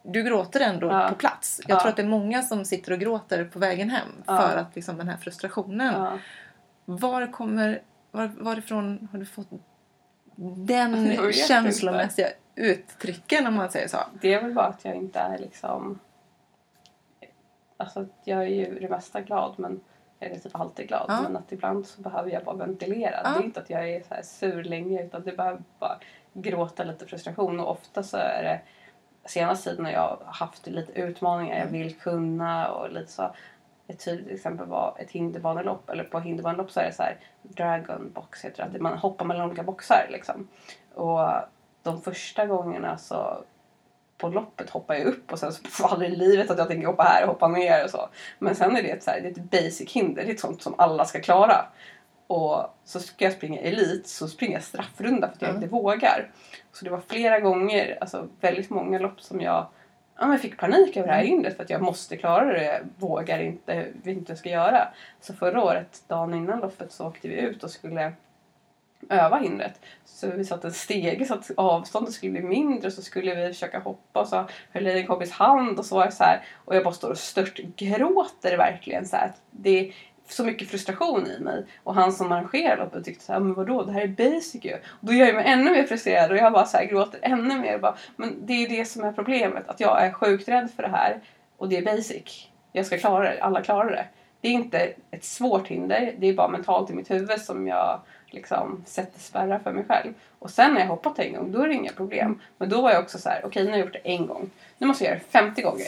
[0.02, 1.08] du gråter ändå Ja.
[1.08, 1.60] på plats.
[1.66, 1.80] Jag Ja.
[1.80, 4.38] tror att det är många som sitter och gråter på vägen hem Ja.
[4.40, 6.18] för att liksom, den här frustrationen.
[6.84, 7.82] Var kommer...
[8.10, 9.48] Var, varifrån har du fått
[10.66, 13.98] den känslomässiga uttrycken om man säger så?
[14.20, 15.98] Det är väl bara att jag inte är liksom...
[17.80, 19.80] Alltså jag är ju det mesta glad men
[20.18, 21.04] jag är typ alltid glad.
[21.08, 21.22] Ja.
[21.22, 23.20] Men att ibland så behöver jag bara ventilera.
[23.24, 23.30] Ja.
[23.30, 25.98] Det är inte att jag är så här sur länge utan det behöver bara
[26.32, 27.60] gråta lite frustration.
[27.60, 28.60] Och ofta så är det
[29.28, 33.30] senaste tiden när jag har haft lite utmaningar jag vill kunna och lite så.
[33.86, 35.90] Ett tydligt exempel var ett hinderbanelopp.
[35.90, 38.76] Eller på hinderbanelopp så är det så här Dragon box heter det.
[38.76, 40.48] Att man hoppar mellan olika boxar liksom.
[40.94, 41.28] Och
[41.82, 43.44] de första gångerna så
[44.20, 47.02] på loppet hoppar jag upp och sen så faller i livet att jag tänker hoppa
[47.02, 48.08] här och hoppa ner och så.
[48.38, 50.40] Men sen är det ett, så här, det är ett basic hinder, det är ett
[50.40, 51.66] sånt som alla ska klara.
[52.26, 55.62] Och så ska jag springa elit så springer jag straffrunda för att jag Mm.
[55.62, 56.30] inte vågar.
[56.72, 59.66] Så det var flera gånger, alltså väldigt många lopp som jag
[60.18, 62.80] ja, men fick panik över det här hindret för att jag måste klara det, jag
[62.98, 64.88] vågar inte, vet inte ska göra.
[65.20, 68.12] Så förra året, dagen innan loppet, så åkte vi ut och skulle
[69.08, 69.80] öva hindret.
[70.04, 73.52] Så vi satte en stege så att avståndet skulle bli mindre och så skulle vi
[73.52, 76.24] försöka hoppa och så höll jag i en kompis hand och så var det så
[76.24, 79.32] här och jag bara står och stört gråter verkligen så här.
[79.50, 79.94] Det är
[80.28, 83.82] så mycket frustration i mig och han som arrangerar loppet tyckte så här, men vadå
[83.82, 84.74] det här är basic ju.
[84.74, 87.58] Och då gör jag mig ännu mer frustrerad och jag bara så här gråter ännu
[87.58, 90.70] mer och bara, men det är det som är problemet att jag är sjukt rädd
[90.76, 91.20] för det här
[91.56, 92.48] och det är basic.
[92.72, 94.06] Jag ska klara det, alla klarar det.
[94.40, 98.00] Det är inte ett svårt hinder, det är bara mentalt i mitt huvud som jag
[98.34, 100.12] liksom sätter spärrar för mig själv.
[100.38, 102.40] Och sen när jag hoppat en gång, då är det inga problem.
[102.58, 104.50] Men då var jag också så här: okej nu har jag gjort det en gång.
[104.78, 105.86] Nu måste jag göra det 50 gånger.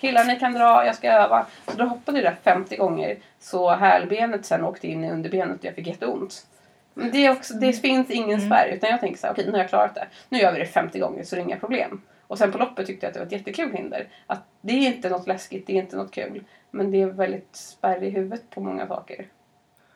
[0.00, 1.46] Killar ni kan dra, jag ska öva.
[1.68, 3.16] Så då hoppade jag där 50 gånger.
[3.40, 6.46] Så hälbenet sen åkte in i underbenet och jag fick jätteont.
[6.94, 9.52] Men det, är också, det finns ingen spärr utan jag tänker så här, okej nu
[9.52, 10.06] har jag klarat det.
[10.28, 12.00] Nu gör vi det 50 gånger så det är inga problem.
[12.26, 14.08] Och sen på loppet tyckte jag att det var ett jättekul hinder.
[14.26, 16.44] Att det är inte något läskigt, det är inte något kul.
[16.70, 19.26] Men det är väldigt spärr i huvudet på många saker.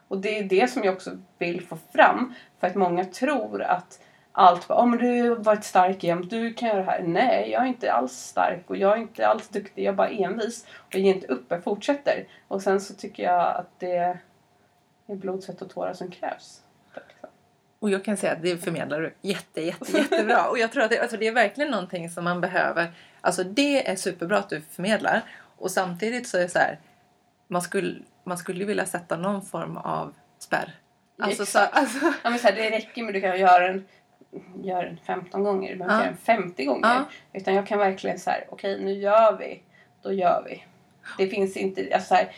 [0.08, 2.34] Och det är det som jag också vill få fram.
[2.60, 4.00] För att många tror att
[4.32, 7.02] allt bara, oh, men du har varit stark jämt, du kan göra det här.
[7.02, 10.08] Nej, jag är inte alls stark och jag är inte alls duktig, jag är bara
[10.08, 10.66] envis.
[10.72, 12.28] Och jag ger inte upp, jag fortsätter.
[12.48, 13.96] Och sen så tycker jag att det
[15.06, 16.62] är blod, svett och tårar som krävs.
[17.78, 20.48] Och jag kan säga att det förmedlar du jätte, jätte, jättebra.
[20.48, 22.92] Och jag tror att det, alltså det är verkligen någonting som man behöver.
[23.20, 25.22] Alltså det är superbra att du förmedlar.
[25.58, 26.78] Och samtidigt så är det så här.
[27.48, 27.94] Man skulle,
[28.28, 30.74] man skulle vilja sätta någon form av spärr.
[31.18, 33.84] Alltså, så, alltså, Ja, men så här, det räcker med att du kan göra den,
[34.62, 36.00] gör den 15 gånger, du behöver Ja.
[36.00, 36.88] göra den 50 gånger.
[36.88, 37.04] Ja.
[37.32, 39.62] Utan jag kan verkligen så här, okej nu gör vi,
[40.02, 40.64] då gör vi.
[41.18, 42.32] Det finns inte, alltså så här,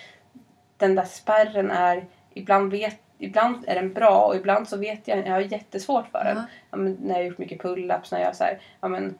[0.76, 5.18] den där spärren är, ibland vet Ibland är den bra och ibland så vet jag,
[5.18, 6.36] jag har jättesvårt för den.
[6.36, 6.44] Ja.
[6.70, 9.18] Ja, men när jag har gjort mycket pull-ups, när jag så här, ja men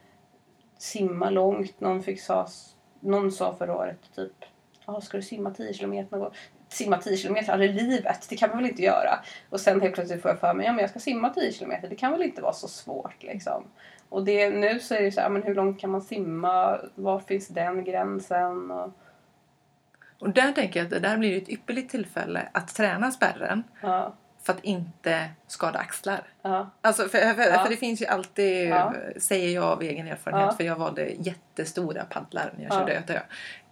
[0.79, 1.81] simma långt.
[1.81, 2.49] Någon fick sa,
[3.01, 4.33] någon sa förra året typ,
[5.03, 6.35] ska du simma 10 kilometer någon gång?
[6.73, 9.18] Simma 10 kilometer aldrig i livet, det kan man väl inte göra?
[9.51, 11.89] Och sen helt plötsligt får jag för mig, ja men jag ska simma 10 kilometer,
[11.89, 13.64] det kan väl inte vara så svårt liksom.
[14.09, 16.81] Och det, nu så är det så här, men hur långt kan man simma?
[16.95, 18.71] Var finns den gränsen?
[18.71, 18.93] Och,
[20.21, 23.62] och där tänker jag att det där blir ett ypperligt tillfälle att träna spärren.
[23.83, 26.23] ja, För att inte skada axlar.
[26.43, 27.62] ja, Alltså för, för, Ja.
[27.64, 28.95] för det finns ju alltid, Ja.
[29.16, 32.79] säger jag av egen erfarenhet, för jag valde jättestora paddlar när jag Ja.
[32.79, 33.21] körde Göta ö.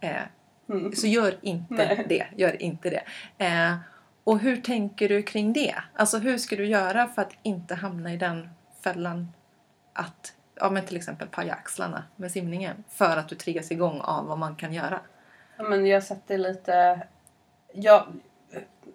[0.01, 0.21] eh,
[0.69, 0.93] Mm.
[0.93, 2.05] Så gör inte Nej.
[2.09, 2.27] det.
[2.35, 3.03] Gör inte det.
[3.45, 3.75] Eh,
[4.23, 5.75] och hur tänker du kring det?
[5.93, 8.49] Alltså hur ska du göra för att inte hamna i den
[8.83, 9.27] fällan
[9.93, 14.25] att, ja men till exempel paja axlarna med simningen för att du triggas igång av
[14.25, 14.99] vad man kan göra?
[15.57, 17.01] Ja, men jag sätter lite...
[17.73, 18.07] Ja,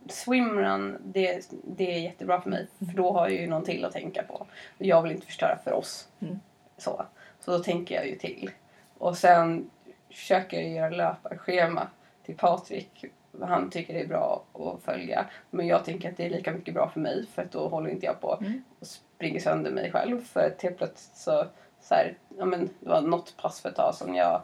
[0.08, 2.66] swimrun, det, det är jättebra för mig.
[2.78, 4.46] För då har jag ju någon till att tänka på.
[4.78, 6.08] Jag vill inte förstöra för oss.
[6.20, 6.40] Mm.
[6.78, 7.06] Så.
[7.40, 8.50] så då tänker jag ju till.
[8.98, 9.70] Och sen
[10.14, 11.88] försöker göra löparschema
[12.24, 13.04] till Patrik.
[13.40, 15.26] Han tycker det är bra att följa.
[15.50, 17.26] Men jag tänker att det är lika mycket bra för mig.
[17.26, 18.64] För att då håller inte jag på Mm.
[18.80, 20.24] och springer sönder mig själv.
[20.24, 21.44] För att helt plötsligt så...
[21.80, 24.42] så här, ja, men det var något pass för ett tag som jag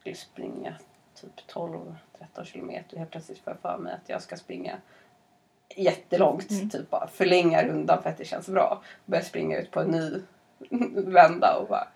[0.00, 0.74] skulle springa
[1.14, 2.96] typ 12-13 kilometer.
[2.96, 4.76] Helt plötsligt får jag för mig att jag ska springa
[5.76, 6.50] jättelångt.
[6.50, 6.70] Mm.
[6.70, 8.82] Typ bara förlänga rundan för att det känns bra.
[9.04, 10.22] Börja springa ut på en ny
[10.94, 11.88] vända och bara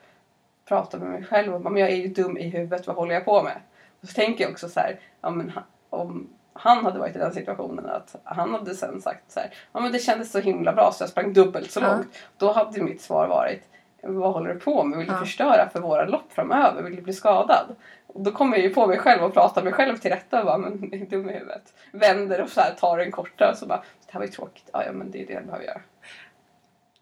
[0.72, 1.54] prata med mig själv.
[1.54, 3.56] Och bara, men jag är ju dum i huvudet, vad håller jag på med?
[4.02, 5.52] Och så tänker jag också så här, ja, men
[5.90, 9.80] om han hade varit i den situationen att han hade sen sagt så här, ja
[9.80, 11.88] men det kändes så himla bra så jag sprang dubbelt så Ja.
[11.88, 12.22] långt.
[12.38, 13.62] Då hade mitt svar varit,
[14.02, 14.98] vad håller du på med?
[14.98, 15.18] Vill du Ja.
[15.18, 16.82] förstöra för våra lopp framöver?
[16.82, 17.66] Vill du bli skadad?
[18.06, 20.46] Och då kommer jag ju på mig själv och pratar mig själv till rätta och
[20.46, 21.74] bara, men är dum i huvudet.
[21.92, 24.70] Vänder och så här, tar en korta och så bara, det här var ju tråkigt.
[24.72, 25.80] Ja, ja men det är det jag behöver göra.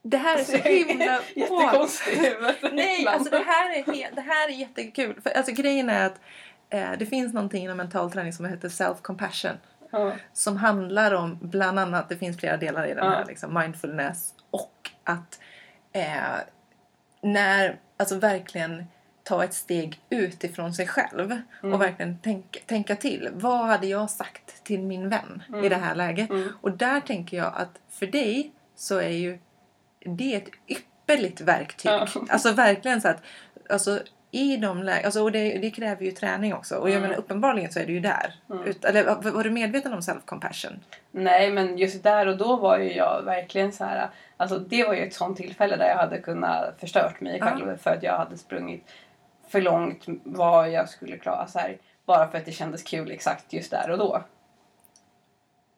[0.02, 1.20] Det här är så himla.
[1.34, 2.38] Jättekonstigt.
[2.72, 5.20] Nej, alltså det här är, det här är jättekul.
[5.22, 6.20] För, alltså, grejen är att
[6.70, 9.56] eh, det finns någonting inom mental träning som heter self-compassion.
[9.90, 10.12] Ja.
[10.32, 13.10] Som handlar om bland annat, det finns flera delar i den Ja.
[13.10, 15.40] här, liksom, mindfulness och att
[15.92, 16.38] eh,
[17.22, 18.84] när, alltså verkligen
[19.22, 21.74] ta ett steg ut ifrån sig själv Mm.
[21.74, 23.28] och verkligen tänka, tänka till.
[23.32, 26.30] Vad hade jag sagt till min vän i det här läget?
[26.30, 26.48] Mm.
[26.60, 29.38] Och där tänker jag att för dig så är ju
[30.04, 31.92] det ett ypperligt verktyg.
[31.92, 32.06] Ja.
[32.28, 33.22] Alltså verkligen så att
[33.70, 36.76] alltså, i de lägen, alltså, och det, det kräver ju träning också.
[36.76, 37.02] Och jag Mm.
[37.08, 38.34] menar uppenbarligen så är du ju där.
[38.50, 38.64] Mm.
[38.64, 40.78] Ut, eller var, du medveten om self-compassion?
[41.10, 44.08] Nej, men just där och då var ju jag verkligen så här.
[44.36, 47.90] Alltså det var ju ett sånt tillfälle där jag hade kunnat förstört mig själv för
[47.90, 48.84] att jag hade sprungit
[49.48, 51.78] för långt vad jag skulle klara så här.
[52.06, 54.22] Bara för att det kändes kul exakt just där och då.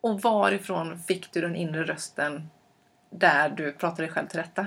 [0.01, 2.51] Och varifrån fick du den inre rösten
[3.13, 4.67] där du pratade dig själv till rätta?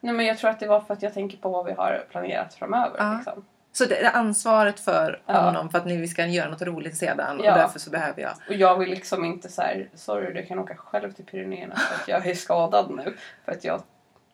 [0.00, 2.04] Nej, men jag tror att det var för att jag tänker på vad vi har
[2.10, 2.96] planerat framöver.
[2.98, 3.14] Ja.
[3.14, 3.44] Liksom.
[3.72, 5.40] Så det är ansvaret för Ja.
[5.40, 7.52] honom för att ni vi ska göra något roligt sedan Ja.
[7.52, 8.32] och därför så behöver jag.
[8.48, 11.94] Och jag vill liksom inte så här, sorry du kan åka själv till Pyrenéerna för
[12.02, 13.14] att jag är skadad nu.
[13.44, 13.82] För att jag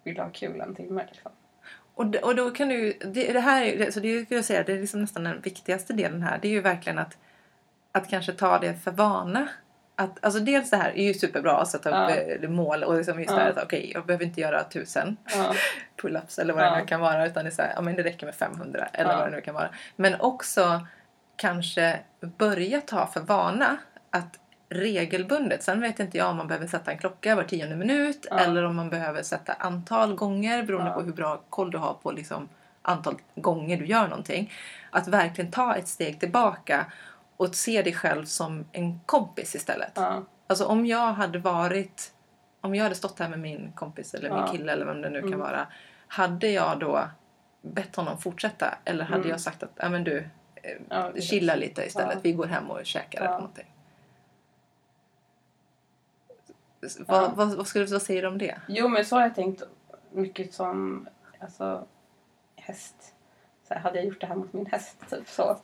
[0.05, 1.05] vill ha kul en timme.
[1.13, 1.33] Liksom.
[1.95, 4.63] Och, d- och då kan du, det, det här är, så det skulle jag säga,
[4.63, 6.39] det är liksom nästan den viktigaste delen här.
[6.43, 7.17] Det är ju verkligen att,
[7.93, 9.49] att kanske ta det för vana.
[9.97, 12.35] Att, alltså dels det här är ju superbra att sätta upp Ja.
[12.43, 13.37] eh, mål och liksom just Ja.
[13.37, 15.55] det här att okej, jag behöver inte göra tusen Ja.
[16.03, 16.79] pull-ups eller vad det Ja.
[16.79, 19.11] nu kan vara utan det, är så här, ja, men det räcker med 500 eller
[19.11, 19.17] Ja.
[19.19, 19.69] vad det nu kan vara.
[19.97, 20.87] Men också
[21.37, 23.77] kanske börja ta för vana
[24.11, 24.39] att
[24.69, 28.39] regelbundet, sen vet inte jag om man behöver sätta en klocka var tionde minut Ja.
[28.39, 30.95] eller om man behöver sätta antal gånger beroende Ja.
[30.95, 32.49] på hur bra koll du har på liksom
[32.83, 34.53] antal gånger du gör någonting.
[34.91, 36.87] Att verkligen ta ett steg tillbaka
[37.43, 39.93] och se dig själv som en kompis istället.
[39.95, 40.23] Ja.
[40.47, 42.13] Alltså om jag hade varit,
[42.61, 44.47] om jag hade stått här med min kompis eller min Ja.
[44.47, 45.41] kille eller vem det nu kan Mm.
[45.41, 45.67] vara.
[46.07, 47.09] Hade jag då
[47.63, 49.31] bett honom fortsätta eller hade Mm.
[49.31, 50.19] jag sagt att ja men du,
[50.55, 52.19] eh, Ja, chilla lite istället.
[52.23, 53.67] Vi går hem och käkar eller någonting.
[56.99, 58.61] Vad, vad, vad, skulle, vad säger du om det?
[58.69, 59.63] Jo, men så har jag tänkt
[60.13, 61.09] mycket som
[61.41, 61.87] alltså,
[62.57, 63.15] häst.
[63.69, 64.97] Så här, hade jag gjort det här mot min häst?
[65.11, 65.59] Typ så.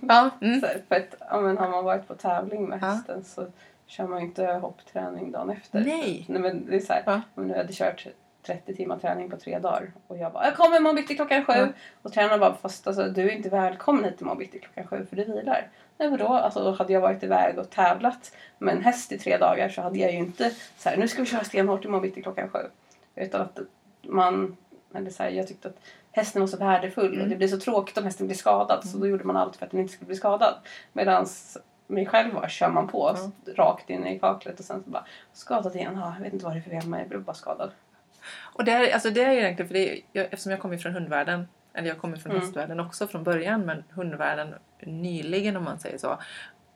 [0.00, 0.30] Ja.
[0.40, 0.60] Mm.
[0.60, 2.86] så för att, ja, men har man varit på tävling med Ja.
[2.86, 3.46] hästen så
[3.86, 5.80] kör man ju inte hoppträning dagen efter.
[5.80, 6.24] Nej.
[6.28, 7.20] Nej men det är så här, Ja.
[7.34, 8.06] om nu hade kört
[8.42, 11.52] 30 timmar träning på tre dagar och jag bara jag kommer imorgon bitti klockan sju.
[11.52, 11.68] Ja.
[12.02, 15.16] Och tränaren bara fast alltså, du är inte välkommen hit imorgon bitti klockan sju för
[15.16, 15.68] du vilar.
[15.98, 16.28] Nej vadå?
[16.28, 19.82] Alltså då hade jag varit iväg och tävlat med en häst i tre dagar så
[19.82, 22.58] hade jag ju inte så här, nu ska vi köra stenhårt imorgon bitti klockan sju.
[23.14, 23.58] Utan att
[24.02, 24.56] man,
[24.94, 25.76] eller så här, jag tyckte att
[26.18, 27.28] hästen var så värdefull och Mm.
[27.28, 29.70] det blir så tråkigt om hästen blir skadad så då gjorde man allt för att
[29.70, 30.54] den inte skulle bli skadad.
[30.92, 31.26] Medan
[31.86, 33.52] mig själv bara kör man på Ja.
[33.56, 35.92] rakt in i kaklet och sen så bara skadad igen.
[35.96, 37.70] Ja, jag vet inte vad det är för fel med jag blev bara skadad.
[38.54, 40.92] Och det är, alltså det är egentligen, för det är, jag, eftersom jag kommer från
[40.94, 42.42] hundvärlden, eller jag kommer från Mm.
[42.44, 46.18] hästvärlden också från början, men hundvärlden nyligen om man säger så.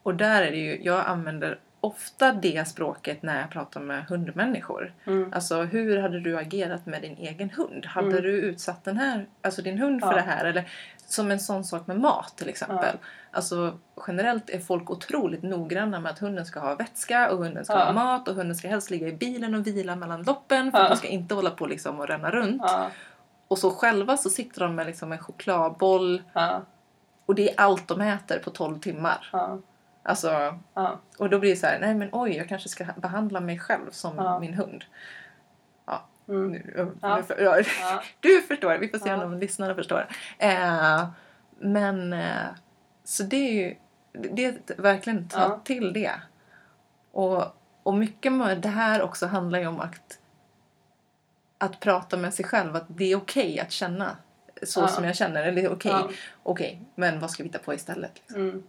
[0.02, 4.92] Och där är det ju, jag använder ofta det språket när jag pratar med hundmänniskor.
[5.06, 5.32] Mm.
[5.34, 7.86] Alltså hur hade du agerat med din egen hund?
[7.86, 8.22] Hade Mm.
[8.22, 10.14] du utsatt den här, alltså din hund för Ja.
[10.16, 10.44] det här?
[10.44, 10.70] Eller
[11.06, 12.96] som en sån sak med mat till exempel.
[13.02, 13.08] Ja.
[13.30, 17.74] Alltså generellt är folk otroligt noggranna med att hunden ska ha vätska och hunden ska
[17.78, 17.84] Ja.
[17.84, 20.84] ha mat och hunden ska helst ligga i bilen och vila mellan loppen för Ja.
[20.84, 22.62] att de ska inte hålla på liksom och ränna runt.
[23.48, 26.22] Och så själva så sitter de med liksom en chokladboll
[27.26, 29.30] och det är allt de äter på 12 timmar.
[30.02, 31.00] Alltså, Ja.
[31.18, 33.90] och då blir det så här, nej men oj, jag kanske ska behandla mig själv
[33.90, 34.38] som Ja.
[34.38, 34.84] min hund.
[35.86, 36.50] Ja, Mm.
[36.52, 37.22] nu, Ja.
[37.38, 37.64] nu.
[38.20, 40.06] Du förstår, vi får se om lyssnarna förstår.
[40.38, 41.08] Eh,
[41.58, 42.46] men, eh,
[43.04, 43.76] så det är ju,
[44.12, 46.12] det är verkligen ta till det.
[47.12, 47.44] Och,
[47.82, 50.18] och mycket med det här också handlar ju om att,
[51.58, 54.16] att prata med sig själv, att det är okej att känna
[54.62, 55.42] så som jag känner.
[55.42, 56.10] Eller okej, Ja.
[56.42, 58.12] okej, men vad ska vi hitta på istället?
[58.14, 58.40] Liksom?
[58.42, 58.62] Mm.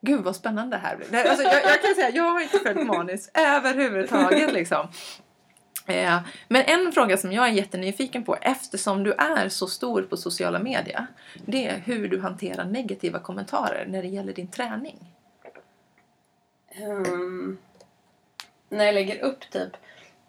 [0.00, 1.06] Gud vad spännande det här blir.
[1.10, 4.88] Nej, Alltså, jag, jag kan säga, jag har inte följt manus överhuvudtaget liksom.
[5.86, 10.16] Eh, Men en fråga som jag är jättenyfiken på eftersom du är så stor på
[10.16, 11.06] sociala medier.
[11.46, 15.14] Det är hur du hanterar negativa kommentarer när det gäller din träning.
[16.82, 17.58] Um,
[18.68, 19.72] när jag lägger upp typ,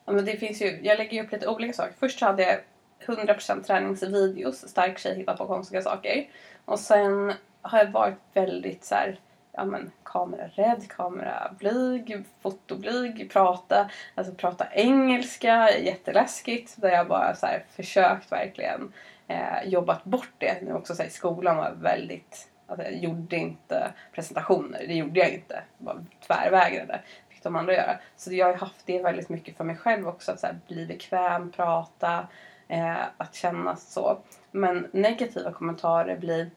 [0.05, 1.93] ja, men det finns ju, jag lägger upp lite olika saker.
[1.99, 2.59] Först så hade jag
[3.05, 6.29] 100% träningsvideos, stark tjej hittar på konstiga saker.
[6.65, 9.19] Och sen har jag varit väldigt så här,
[9.59, 16.81] ja men kamerarädd, kamerablyg, fotoblyg, prata, alltså prata engelska, jätteläskigt.
[16.81, 18.93] Där jag bara så här försökt verkligen
[19.27, 20.61] eh, jobbat bort det.
[20.61, 25.19] Nu också så här, i skolan var väldigt, alltså jag gjorde inte presentationer, det gjorde
[25.19, 25.63] jag inte.
[25.77, 27.01] Jag bara tvärvägrade.
[27.29, 27.99] Fick de andra göra.
[28.15, 30.85] Så jag har haft det väldigt mycket för mig själv också, att så här, bli
[30.85, 32.27] bekväm, prata,
[32.67, 34.19] eh, att känna så.
[34.51, 36.51] Men negativa kommentarer blir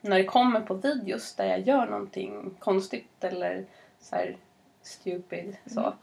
[0.00, 3.64] när det kommer på videos där jag gör någonting konstigt eller
[4.00, 4.36] så här
[4.82, 5.94] stupid så.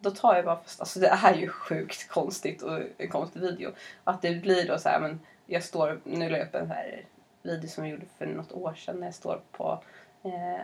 [0.00, 3.70] Då tar jag bara fast, alltså det är ju sjukt konstigt och en konstig video.
[4.04, 6.74] Att det blir då så här, men jag står, nu la jag upp en så
[6.74, 7.04] här
[7.42, 9.82] video som jag gjorde för något år sedan när jag står på,
[10.22, 10.62] eh,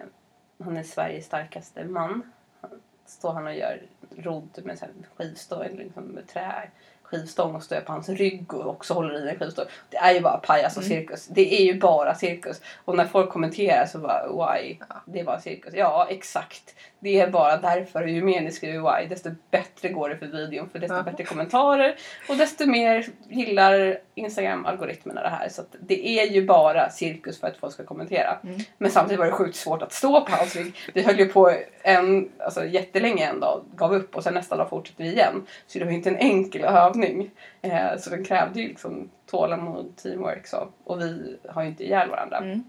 [0.64, 2.32] han är Sveriges starkaste man.
[2.60, 2.70] Han,
[3.06, 3.82] står han och gör
[4.16, 6.70] rodd med så här skivstång, eller liksom med trä
[7.10, 9.64] skivstång och står på hans rygg och också håller i en skivstång.
[9.90, 10.98] Det är ju bara pajas och Mm.
[10.98, 11.26] cirkus.
[11.26, 12.60] Det är ju bara cirkus.
[12.84, 14.76] Och när folk kommenterar så bara why?
[14.88, 14.96] Ja.
[15.06, 15.74] Det är bara cirkus.
[15.74, 16.74] Ja, exakt.
[17.00, 18.02] Det är bara därför.
[18.02, 20.68] Och ju mer ni skriver why desto bättre går det för videon.
[20.68, 21.02] För desto Ja.
[21.02, 21.96] bättre kommentarer
[22.28, 25.48] och desto mer gillar Instagram-algoritmerna det här.
[25.48, 28.38] Så det är ju bara cirkus för att folk ska kommentera.
[28.44, 28.58] Mm.
[28.78, 30.74] Men samtidigt var det sjukt svårt att stå på hans rygg.
[30.94, 34.68] Vi höll ju på en, alltså, jättelänge en dag, gav upp och sen nästa dag
[34.70, 35.46] fortsatte vi igen.
[35.66, 37.30] Så det var inte en enkel övning.
[37.62, 40.68] Eh, så den krävde ju liksom tålamod, teamwork så.
[40.84, 42.38] Och vi har ju inte ihjäl varandra.
[42.38, 42.64] Mm.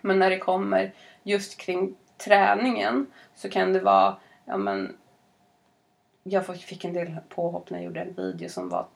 [0.00, 1.94] Men när det kommer just kring
[2.24, 4.96] träningen så kan det vara, ja men
[6.22, 8.86] jag fick- en del påhopp när jag gjorde en video som var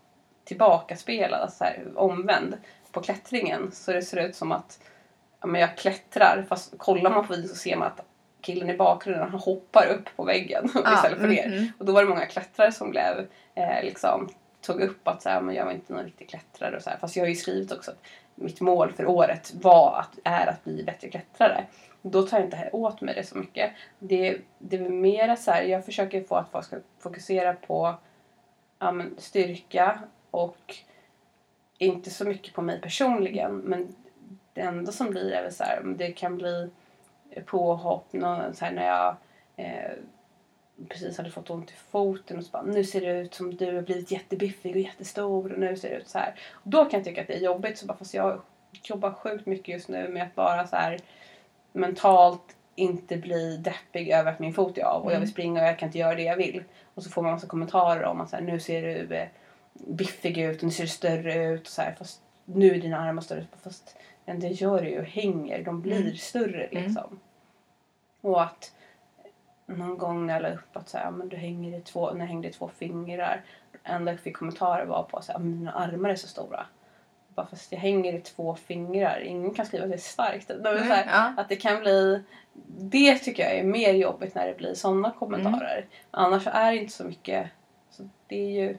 [0.45, 2.57] tillbakaspelad, alltså här, omvänd
[2.93, 3.70] på klättringen.
[3.72, 4.81] Så det ser ut som att
[5.41, 8.01] ja, men jag klättrar fast kollar man på videon så ser man att
[8.41, 10.64] killen i bakgrunden han hoppar upp på väggen
[10.95, 11.47] istället för ner.
[11.47, 11.72] mm.
[11.79, 14.29] Och då var det många klättrare som blev eh, liksom
[14.61, 16.97] tog upp att så här, men jag var inte någon riktig klättrare och så här.
[16.99, 17.99] Fast jag har ju skrivit också att
[18.35, 21.64] mitt mål för året var att, är att bli bättre klättrare.
[22.07, 23.73] Då tar jag inte åt mig det så mycket.
[23.99, 27.95] Det, det är mera så här, jag försöker få att folk ska fokusera på
[28.79, 29.99] ja, men, styrka
[30.31, 30.77] och
[31.79, 33.57] inte så mycket på mig personligen.
[33.57, 33.95] Men
[34.53, 36.71] det enda som blir är väl så här, det kan bli
[37.47, 39.17] påhopp någon, så här, när jag
[39.57, 39.93] eh,
[40.89, 43.75] precis hade fått ont i foten och så bara, nu ser det ut som du
[43.75, 46.35] har blivit jättebiffig och jättestor och nu ser det ut så här.
[46.53, 48.43] Och då kan jag tycka att det är jobbigt så bara, fast jag
[48.83, 50.99] jobbar sjukt mycket just nu med att bara så här
[51.75, 55.29] mentalt inte bli deppig över att min fot är av och jag vill Mm.
[55.33, 56.64] springa och jag kan inte göra det jag vill.
[56.95, 59.29] Och så får man massa kommentarer om att så här, nu ser du eh,
[59.72, 62.99] biffig ut och nu ser du större ut och så här, fast nu är dina
[62.99, 63.47] armar större.
[63.62, 66.16] Fast men det gör det ju, hänger, de blir Mm.
[66.16, 66.85] större Mm.
[66.85, 67.20] liksom.
[68.20, 68.72] Och att
[69.66, 72.20] någon gång när jag la upp att så här, men du hänger i två, när
[72.20, 73.45] jag hängde i två fingrar.
[73.85, 76.66] enda jag fick kommentarer var på att mina armar är så stora.
[77.35, 79.20] Bara fast jag hänger i två fingrar.
[79.20, 80.49] Ingen kan skriva att det är starkt.
[80.49, 81.35] Det här, Ja.
[81.43, 82.22] att det kan bli...
[82.78, 85.87] Det tycker jag är mer jobbigt när det blir sådana kommentarer.
[86.11, 87.47] Annars är det inte så mycket...
[87.91, 88.76] Så det är ju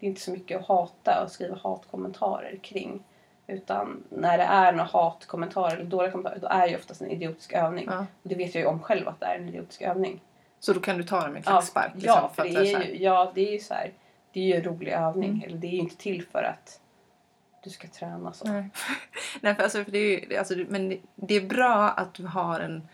[0.00, 3.04] det är inte så mycket att hata och skriva hatkommentarer kring.
[3.46, 7.10] Utan när det är några hatkommentarer eller dåliga kommentarer då är det ju oftast en
[7.10, 7.86] idiotisk övning.
[7.90, 7.98] Ja.
[8.22, 10.20] Och det vet jag ju om själv att det är en idiotisk övning.
[10.60, 11.92] Så då kan du ta dem med en Ja, klackspark?
[11.94, 13.92] liksom, ja, för det är ju, ja, det är ju så här,
[14.32, 15.30] det är ju en rolig övning.
[15.30, 15.42] Mm.
[15.42, 16.80] Eller det är ju inte till för att
[17.62, 18.48] du ska träna så.
[18.48, 18.68] Nej.
[19.40, 22.26] Nej, för alltså, för det är ju, alltså, men det- det är bra att du
[22.26, 22.88] har en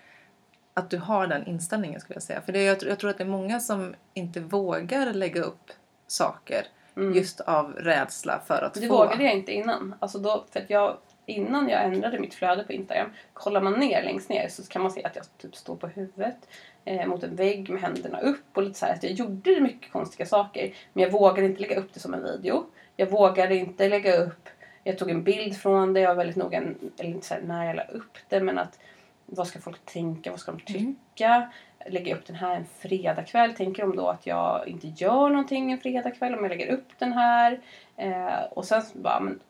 [0.77, 2.41] att du har den inställningen skulle jag säga.
[2.41, 5.71] För det, jag, tror- jag tror att det är många som inte vågar lägga upp
[6.07, 7.13] saker Mm.
[7.15, 8.97] just av rädsla för att Det få.
[8.97, 9.95] vågade jag inte innan.
[9.99, 10.97] Alltså då, för jag,
[11.27, 14.91] innan jag ändrade mitt flöde på Instagram, kollar man ner längst ner så kan man
[14.91, 16.37] se att jag typ står på huvudet
[16.85, 19.93] eh, mot en vägg med händerna upp och lite så här, att jag gjorde mycket
[19.93, 20.75] konstiga saker.
[20.93, 22.67] Men jag vågade inte lägga upp det som en video.
[22.97, 24.49] Jag vågade inte lägga upp
[24.85, 26.01] jag tog en bild från det.
[26.01, 26.63] Jag var väldigt noga,
[26.99, 28.79] eller inte så här, när jag la upp det, men att
[29.27, 30.31] vad ska folk tänka?
[30.31, 31.53] Vad ska de tycka?
[31.87, 33.55] Lägger jag upp den här en fredagkväll?
[33.55, 37.13] Tänker de då att jag inte gör någonting en fredagkväll om jag lägger upp den
[37.13, 37.61] här?
[37.97, 39.41] Eh, och sen bara, men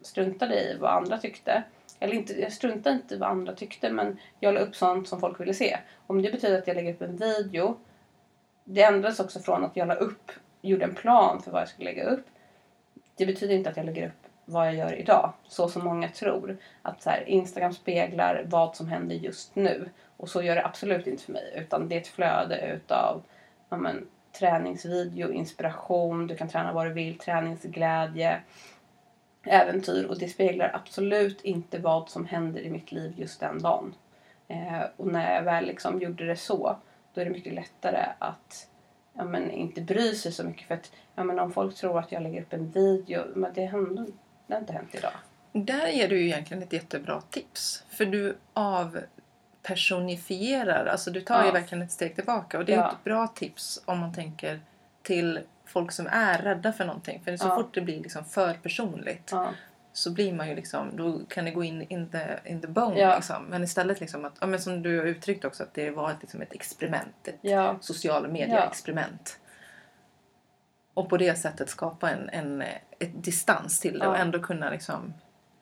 [0.00, 1.62] struntade i vad andra tyckte.
[2.00, 5.20] Eller inte, jag struntade inte i vad andra tyckte men jag la upp sånt som
[5.20, 5.78] folk ville se.
[6.06, 7.76] Om det betyder att jag lägger upp en video.
[8.64, 11.90] Det ändrades också från att jag la upp, gjorde en plan för vad jag skulle
[11.90, 12.26] lägga upp.
[13.22, 15.32] Det betyder inte att jag lägger upp vad jag gör idag.
[15.48, 16.56] Så som många tror.
[16.82, 19.90] Att så här, Instagram speglar vad som händer just nu.
[20.16, 21.54] Och så gör det absolut inte för mig.
[21.56, 23.22] Utan det är ett flöde utav
[23.68, 24.08] ja, men,
[24.38, 28.40] träningsvideo, inspiration, du kan träna vad du vill, träningsglädje,
[29.42, 30.04] äventyr.
[30.04, 33.94] Och det speglar absolut inte vad som händer i mitt liv just den dagen.
[34.48, 36.76] Eh, och när jag väl liksom gjorde det så,
[37.14, 38.68] då är det mycket lättare att
[39.14, 40.68] ja, men, inte bry sig så mycket.
[40.68, 43.64] För att ja, men, om folk tror att jag lägger upp en video, men det
[43.64, 44.06] händer
[44.46, 45.12] det har inte hänt idag.
[45.52, 47.84] Där ger du ju egentligen ett jättebra tips.
[47.88, 51.46] För du avpersonifierar, alltså du tar ja.
[51.46, 52.58] ju verkligen ett steg tillbaka.
[52.58, 52.90] Och det är ja.
[52.90, 54.60] ett bra tips om man tänker
[55.02, 57.20] till folk som är rädda för någonting.
[57.24, 57.56] För så ja.
[57.56, 59.48] fort det blir liksom för personligt ja.
[59.92, 63.00] Så blir man ju liksom, då kan det gå in in the, in the bone.
[63.00, 63.16] Ja.
[63.16, 63.44] Liksom.
[63.44, 66.16] Men istället liksom att, ja, men som du har uttryckt också, att det var ett,
[66.20, 67.28] liksom ett experiment.
[67.28, 67.76] Ett ja.
[67.80, 69.38] sociala medier-experiment.
[70.94, 72.62] Och på det sättet skapa en, en
[72.98, 75.14] ett distans till det och ändå kunna liksom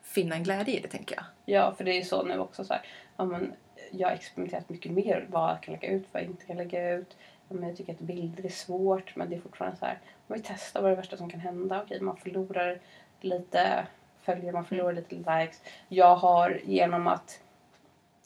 [0.02, 1.24] finna en glädje i det tänker jag.
[1.44, 2.82] Ja, för det är ju så nu också så här,
[3.16, 3.52] ja, men
[3.90, 6.94] jag har experimenterat mycket mer vad jag kan lägga ut, vad jag inte kan lägga
[6.94, 7.16] ut.
[7.48, 10.38] Ja, men jag tycker att bilder är svårt men det är fortfarande så här, man
[10.38, 11.82] vill testa vad är det värsta som kan hända.
[11.82, 12.80] Okej, man förlorar
[13.20, 13.86] lite
[14.34, 15.62] följare, man förlorar lite likes.
[15.88, 17.40] Jag har genom att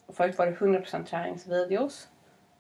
[0.09, 2.09] Förut var det 100% träningsvideos.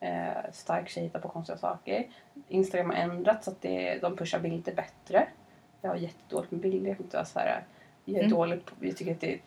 [0.01, 2.07] Eh, stark tjej på konstiga saker.
[2.49, 5.28] Instagram har ändrats så att det, de pushar bilder bättre.
[5.80, 6.88] Jag har jättedåligt med bilder.
[6.88, 7.64] Jag, inte så här,
[8.05, 8.30] jag, är mm.
[8.30, 9.40] dålig på, jag tycker att det är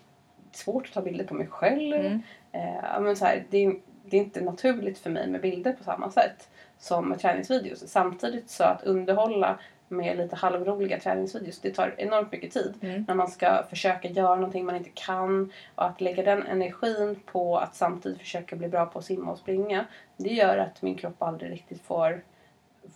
[0.51, 1.95] svårt att ta bilder på mig själv.
[1.95, 2.21] Mm.
[2.51, 3.73] Eh, men så här, det,
[4.05, 7.87] det är inte naturligt för mig med bilder på samma sätt som med träningsvideos.
[7.87, 11.59] Samtidigt så att underhålla med lite halvroliga träningsvideos.
[11.59, 13.05] Det tar enormt mycket tid mm.
[13.07, 15.51] när man ska försöka göra någonting man inte kan.
[15.75, 19.37] Och att lägga den energin på att samtidigt försöka bli bra på att simma och
[19.37, 19.85] springa.
[20.17, 22.21] Det gör att min kropp aldrig riktigt får,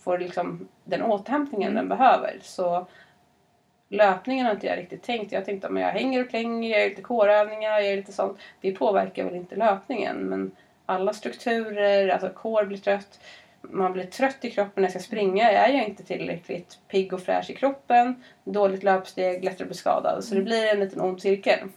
[0.00, 1.88] får liksom den återhämtningen mm.
[1.88, 2.38] den behöver.
[2.42, 2.86] Så
[3.88, 5.32] löpningen har inte jag riktigt tänkt.
[5.32, 8.38] Jag tänkte att jag hänger och klänger, jag gör lite kårövningar, jag gör lite sånt.
[8.60, 10.50] Det påverkar väl inte löpningen men
[10.86, 13.20] alla strukturer, alltså kår blir trött
[13.62, 15.52] man blir trött i kroppen när jag ska springa.
[15.52, 18.22] Jag är inte tillräckligt pigg och fräsch i kroppen.
[18.44, 20.24] Dåligt löpsteg, lättare att bli skadad.
[20.24, 21.68] Så det blir en liten ond cirkel.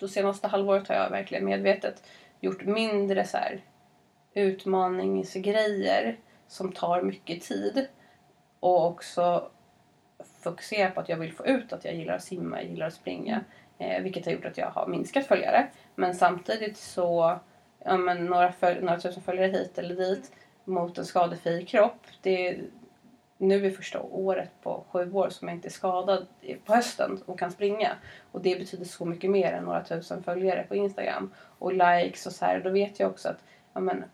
[0.00, 2.02] Det senaste halvåret har jag verkligen medvetet
[2.40, 3.60] gjort mindre så här
[4.34, 7.86] utmaningsgrejer som tar mycket tid.
[8.60, 9.50] Och också
[10.42, 12.94] fokusera på att jag vill få ut att jag gillar att simma, jag gillar att
[12.94, 13.44] springa.
[13.78, 15.68] Eh, vilket har gjort att jag har minskat följare.
[15.94, 17.38] Men samtidigt så,
[17.84, 20.32] ja men några, följ, några tusen följare hit eller dit
[20.70, 22.06] mot en skadefri kropp.
[22.22, 22.64] Det är
[23.40, 26.26] nu är första året på sju år som jag inte är skadad
[26.64, 27.90] på hösten och kan springa.
[28.32, 31.34] Och det betyder så mycket mer än några tusen följare på Instagram.
[31.58, 32.60] Och likes och så här.
[32.60, 34.04] Då vet jag också att ja, men,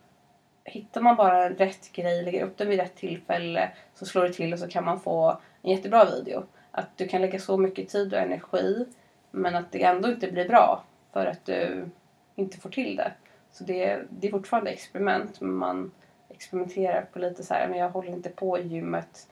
[0.64, 4.52] hittar man bara rätt grej, lägger upp den vid rätt tillfälle så slår det till
[4.52, 6.44] och så kan man få en jättebra video.
[6.70, 8.86] Att du kan lägga så mycket tid och energi
[9.30, 11.88] men att det ändå inte blir bra för att du
[12.34, 13.12] inte får till det.
[13.52, 15.92] Så det, det är fortfarande experiment men man
[16.28, 19.28] experimenterar på lite så här, men jag håller inte på i gymmet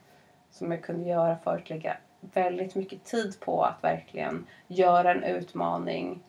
[0.51, 1.69] som jag kunde göra förut.
[1.69, 6.23] Lägga väldigt mycket tid på att verkligen göra en utmaning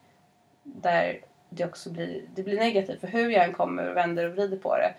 [0.62, 3.00] där det också blir, det blir negativt.
[3.00, 4.94] För hur jag än kommer och vänder och vrider på det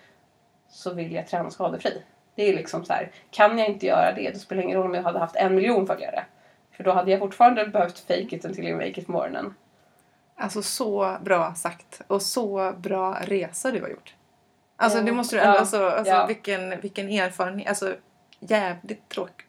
[0.70, 2.04] så vill jag träna skadefri.
[2.36, 4.88] Det är liksom så här, kan jag inte göra det då spelar det ingen roll
[4.88, 6.26] om jag hade haft en miljon följare.
[6.72, 9.54] För då hade jag fortfarande behövt fake it until you make it morgonen.
[10.36, 14.17] Alltså så bra sagt och så bra resa du har gjort.
[14.80, 15.60] Alltså det måste du ändå, ja.
[15.60, 16.26] alltså, alltså ja.
[16.26, 17.96] vilken, vilken erfarenhet, alltså
[18.40, 19.46] jävligt tråkig.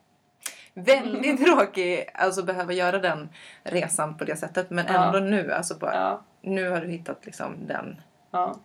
[0.74, 3.28] Väldigt tråkig alltså behöva göra den
[3.62, 5.06] resan på det sättet men ja.
[5.06, 6.22] ändå nu, alltså bara, ja.
[6.40, 8.00] nu har du hittat liksom den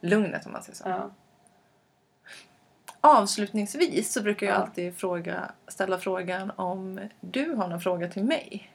[0.02, 1.12] lugnet om man säger så.
[3.02, 8.72] Avslutningsvis så brukar jag alltid fråga, ställa frågan om du har någon fråga till mig.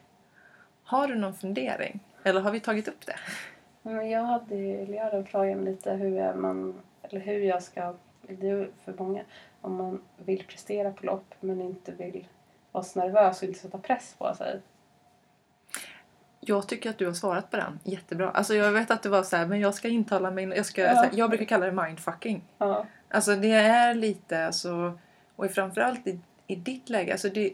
[0.85, 2.01] Har du någon fundering?
[2.23, 3.17] Eller har vi tagit upp det?
[3.83, 6.75] Jag hade, jag hade frågan lite hur man
[7.11, 9.23] eller hur jag ska, det är för många,
[9.61, 12.29] om man vill prestera på lopp men inte vill
[12.73, 14.61] vara så nervös och inte sätta press på sig.
[16.41, 18.31] Jag tycker att du har svarat på den jättebra.
[18.31, 20.81] Alltså jag vet att det var så här, men jag ska intala mig, jag, ska,
[20.81, 20.89] ja.
[20.89, 22.43] här, jag brukar kalla det mindfucking.
[22.59, 22.87] Ja.
[23.11, 24.99] Alltså det är lite, alltså,
[25.37, 27.53] och framförallt i, i ditt läge, alltså det,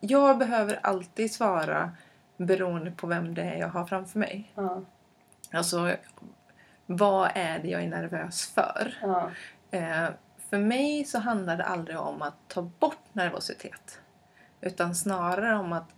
[0.00, 1.90] jag behöver alltid svara
[2.36, 4.52] beroende på vem det är jag har framför mig.
[4.54, 4.82] Ja.
[5.52, 5.96] Alltså,
[6.96, 8.98] vad är det jag är nervös för?
[9.02, 9.30] Ja.
[9.70, 10.08] Eh,
[10.50, 14.00] för mig så handlar det aldrig om att ta bort nervositet.
[14.60, 15.90] Utan snarare om att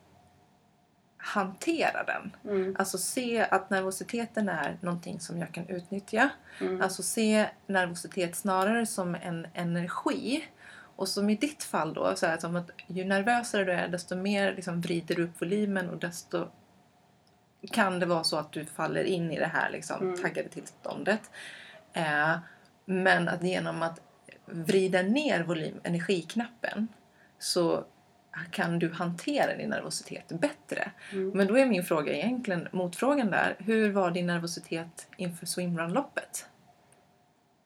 [1.16, 2.36] hantera den.
[2.44, 2.76] Mm.
[2.78, 6.30] Alltså se att nervositeten är någonting som jag kan utnyttja.
[6.60, 6.82] Mm.
[6.82, 10.44] Alltså se nervositet snarare som en energi.
[10.96, 13.88] Och som i ditt fall då, så är det som att ju nervösare du är
[13.88, 16.48] desto mer liksom vrider du upp volymen och desto
[17.72, 20.22] kan det vara så att du faller in i det här liksom, Mm.
[20.22, 21.30] taggade tillståndet.
[21.92, 22.34] Eh,
[22.84, 24.00] men att genom att
[24.46, 26.88] vrida ner volym, energiknappen
[27.38, 27.84] så
[28.50, 30.90] kan du hantera din nervositet bättre.
[31.12, 31.30] Mm.
[31.30, 36.46] Men då är min fråga egentligen, motfrågan där, hur var din nervositet inför swimrun-loppet?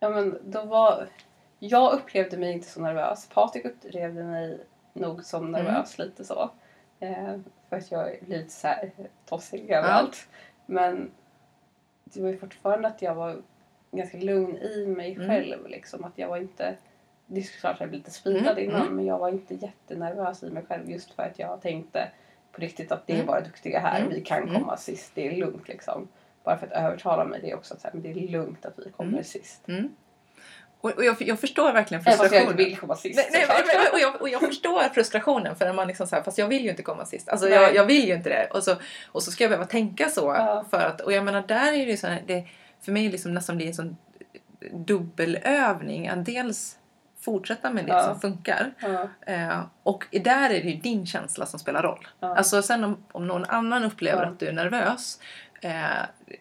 [0.00, 1.06] Ja, men då var...
[1.58, 3.28] Jag upplevde mig inte så nervös.
[3.34, 4.58] Patrik upplevde mig
[4.92, 6.50] nog som nervös lite så.
[7.00, 7.36] Eh,
[7.68, 8.90] för att jag blir lite så här
[9.26, 10.28] tossig överallt.
[10.66, 11.10] Men
[12.04, 13.42] det var ju fortfarande att jag var
[13.90, 15.28] ganska lugn i mig Mm.
[15.28, 15.68] själv.
[15.68, 16.04] Liksom.
[16.04, 16.76] Att jag var inte...
[17.26, 18.96] Det är klart att jag blev lite speedad Mm, innan mm.
[18.96, 22.08] men jag var inte jättenervös i mig själv just för att jag tänkte
[22.52, 23.26] på riktigt att det är Mm.
[23.26, 24.00] bara duktiga här.
[24.00, 24.54] Mm, Vi kan mm.
[24.54, 25.12] komma sist.
[25.14, 26.08] Det är lugnt liksom.
[26.44, 28.66] Bara för att övertala mig det är också att så här, men det är lugnt
[28.66, 29.24] att vi kommer Mm.
[29.24, 29.68] sist.
[30.80, 32.56] Och, och jag, jag förstår verkligen fast jag frustrationen.
[32.56, 33.16] vill komma sist.
[33.32, 36.22] Nej, nej, men- och, jag, och jag förstår frustrationen för när man liksom så här,
[36.22, 37.28] fast jag vill ju inte komma sist.
[37.28, 37.54] Alltså Nej.
[37.54, 38.48] jag, jag vill ju inte det.
[38.50, 38.74] Och så,
[39.06, 40.20] och så ska jag behöva tänka så.
[40.38, 40.64] Ja.
[40.70, 42.44] För att, och jag menar där är det ju så här, det,
[42.80, 43.96] för mig liksom nästan blir en sån
[44.72, 46.08] dubbelövning.
[46.08, 46.76] Att dels
[47.20, 48.02] fortsätta med det Ja.
[48.04, 48.72] som funkar.
[48.80, 52.08] Ja, Eh, och där är det ju din känsla som spelar roll.
[52.20, 55.20] Alltså sen om, om någon annan upplever att du är nervös.
[55.62, 55.72] Eh,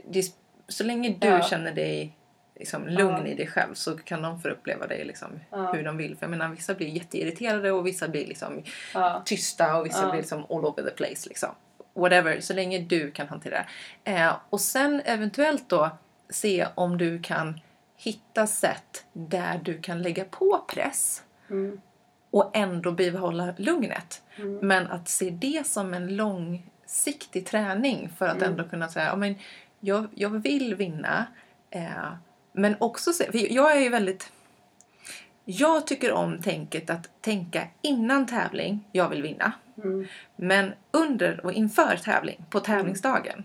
[0.09, 0.23] det,
[0.67, 2.16] så länge du känner dig
[2.59, 3.27] liksom, lugn Ja.
[3.27, 5.71] i dig själv så kan de få uppleva dig liksom, Ja.
[5.73, 6.17] hur de vill.
[6.17, 10.19] För jag menar vissa blir jätteirriterade och vissa blir liksom ja, tysta och vissa blir
[10.21, 11.29] liksom all over the place.
[11.29, 11.49] Liksom.
[11.93, 13.65] Whatever, så länge du kan hantera
[14.03, 14.11] det.
[14.11, 15.89] Eh, och sen eventuellt då
[16.29, 17.59] se om du kan
[17.97, 21.81] hitta sätt där du kan lägga på press mm,
[22.31, 24.21] och ändå bibehålla lugnet.
[24.37, 28.49] mm, Men att se det som en långsiktig träning för att Mm.
[28.51, 29.35] ändå kunna säga men
[29.79, 31.25] jag, jag vill vinna.
[31.69, 32.11] Eh,
[32.57, 34.31] men också se, för jag är ju väldigt...
[35.45, 39.51] Jag tycker om tänket att tänka innan tävling, jag vill vinna.
[39.83, 43.43] mm, Men under och inför tävling, på tävlingsdagen,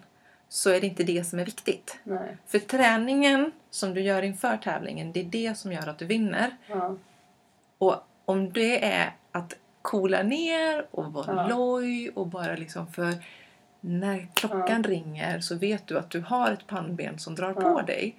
[0.49, 1.99] så är det inte det som är viktigt.
[2.05, 6.07] nej, För träningen som du gör inför tävlingen, det är det som gör att du
[6.07, 6.57] vinner.
[6.67, 6.97] ja,
[7.79, 7.95] Och
[8.25, 11.47] om det är att coola ner och vara Ja.
[11.49, 13.15] loj och bara liksom för
[13.81, 17.83] när klockan ringer så vet du att du har ett pannben som drar på Ja.
[17.87, 18.15] dig.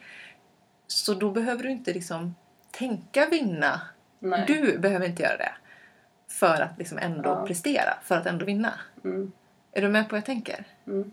[0.94, 2.36] Så då behöver du inte liksom
[2.72, 3.82] tänka vinna.
[4.20, 5.52] nej, Du behöver inte göra det.
[6.28, 7.46] För att liksom ändå Ja.
[7.48, 8.74] prestera, för att ändå vinna.
[9.04, 9.32] mm,
[9.72, 10.66] Är du med på vad jag tänker?
[10.88, 11.12] mm,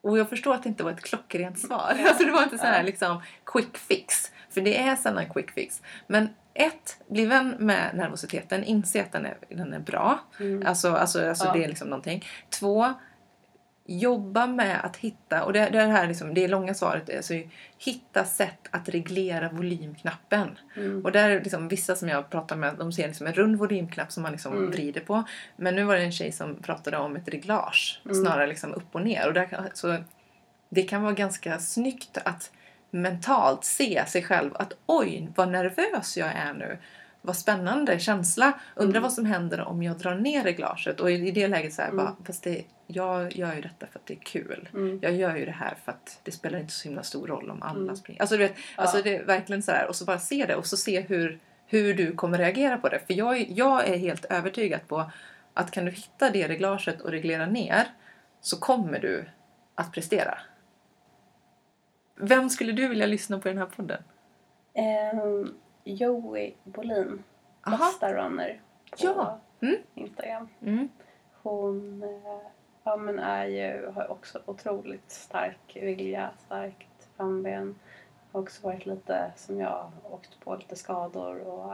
[0.00, 1.96] Och jag förstår att det inte var ett klockrent svar.
[2.08, 2.82] Alltså det var inte så här Ja.
[2.82, 4.32] liksom quick fix.
[4.50, 5.82] För det är sällan quick fix.
[6.06, 8.64] Men ett, bli vän med nervositeten.
[8.64, 10.18] Inse att den är, den är bra.
[10.40, 11.52] mm, Alltså, alltså, alltså Ja.
[11.52, 12.24] det är liksom någonting.
[12.50, 12.94] Två,
[13.86, 17.34] jobba med att hitta, och det, det här liksom, det är långa svaret, alltså
[17.78, 20.58] hitta sätt att reglera volymknappen.
[20.76, 23.56] mm, Och där är liksom vissa som jag pratar med, de ser liksom en rund
[23.56, 24.70] volymknapp som man liksom Mm.
[24.70, 25.24] vrider på.
[25.56, 28.14] Men nu var det en tjej som pratade om ett reglage, Mm.
[28.14, 29.26] snarare liksom upp och ner.
[29.28, 29.96] Och där så
[30.68, 32.50] det kan vara ganska snyggt att
[32.90, 36.78] mentalt se sig själv att oj, vad nervös jag är nu.
[37.22, 38.52] Vad spännande känsla.
[38.74, 39.02] Undrar Mm.
[39.02, 41.00] vad som händer om jag drar ner reglaget.
[41.00, 42.04] Och i, i det läget så här, Mm.
[42.04, 44.68] bara, fast det, jag gör ju detta för att det är kul.
[44.74, 47.50] mm, Jag gör ju det här för att det spelar inte så himla stor roll
[47.50, 47.96] om alla Mm.
[47.96, 48.20] springer.
[48.20, 48.82] Alltså, du vet, Ja.
[48.82, 49.88] alltså det är verkligen så här.
[49.88, 52.98] Och så bara se det och så se hur, hur du kommer reagera på det.
[53.06, 55.10] För jag, är- jag är helt övertygad på
[55.54, 57.86] att kan du hitta det reglaget och reglera ner
[58.40, 59.24] så kommer du
[59.74, 60.38] att prestera.
[62.16, 64.02] Vem skulle du vilja lyssna på i den här podden?
[64.74, 65.54] Ehm,
[65.84, 67.22] Joey Bolin,
[67.66, 67.76] Aha.
[67.76, 68.60] bästa runner
[68.90, 69.40] på Ja.
[69.60, 69.76] Mm.
[69.94, 70.48] Instagram.
[70.62, 70.88] Mm.
[71.42, 72.40] Hon eh,
[72.84, 77.74] ja, men är ju, har också otroligt stark vilja, starkt framben.
[78.32, 81.72] Har också varit lite, som jag, åkt på lite skador och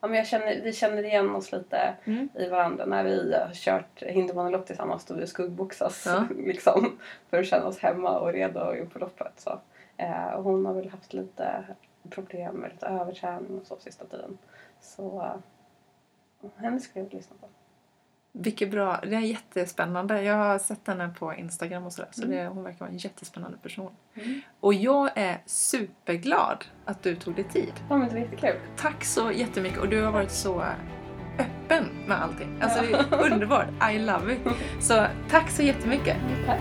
[0.00, 2.28] ja, men jag känner, vi känner igen oss lite Mm.
[2.34, 6.26] i varandra när vi har kört hinderbanelopp tillsammans då vi skuggboxas Ja.
[6.36, 6.98] liksom,
[7.30, 9.32] för att känna oss hemma och redo inför loppet.
[9.36, 9.60] Så.
[9.96, 11.64] Eh, och hon har väl haft lite
[12.10, 14.38] problem med lite överträning och så sista tiden.
[14.80, 15.22] Så
[16.42, 17.46] eh, henne skulle jag lyssna på.
[18.38, 19.00] Vilket bra.
[19.02, 20.22] Det är jättespännande.
[20.22, 22.08] Jag har sett henne på Instagram och sådär.
[22.12, 22.36] Så Mm.
[22.36, 23.92] det, hon verkar vara en jättespännande person.
[24.14, 24.40] Mm.
[24.60, 27.72] Och jag är superglad att du tog dig tid.
[27.88, 28.54] Ja men det var jättekul.
[28.76, 30.64] Tack så jättemycket och du har varit så
[31.38, 32.58] öppen med allting.
[32.62, 33.66] Alltså det är underbart.
[33.92, 34.40] I love it.
[34.80, 36.16] Så tack så jättemycket.
[36.46, 36.60] Tack.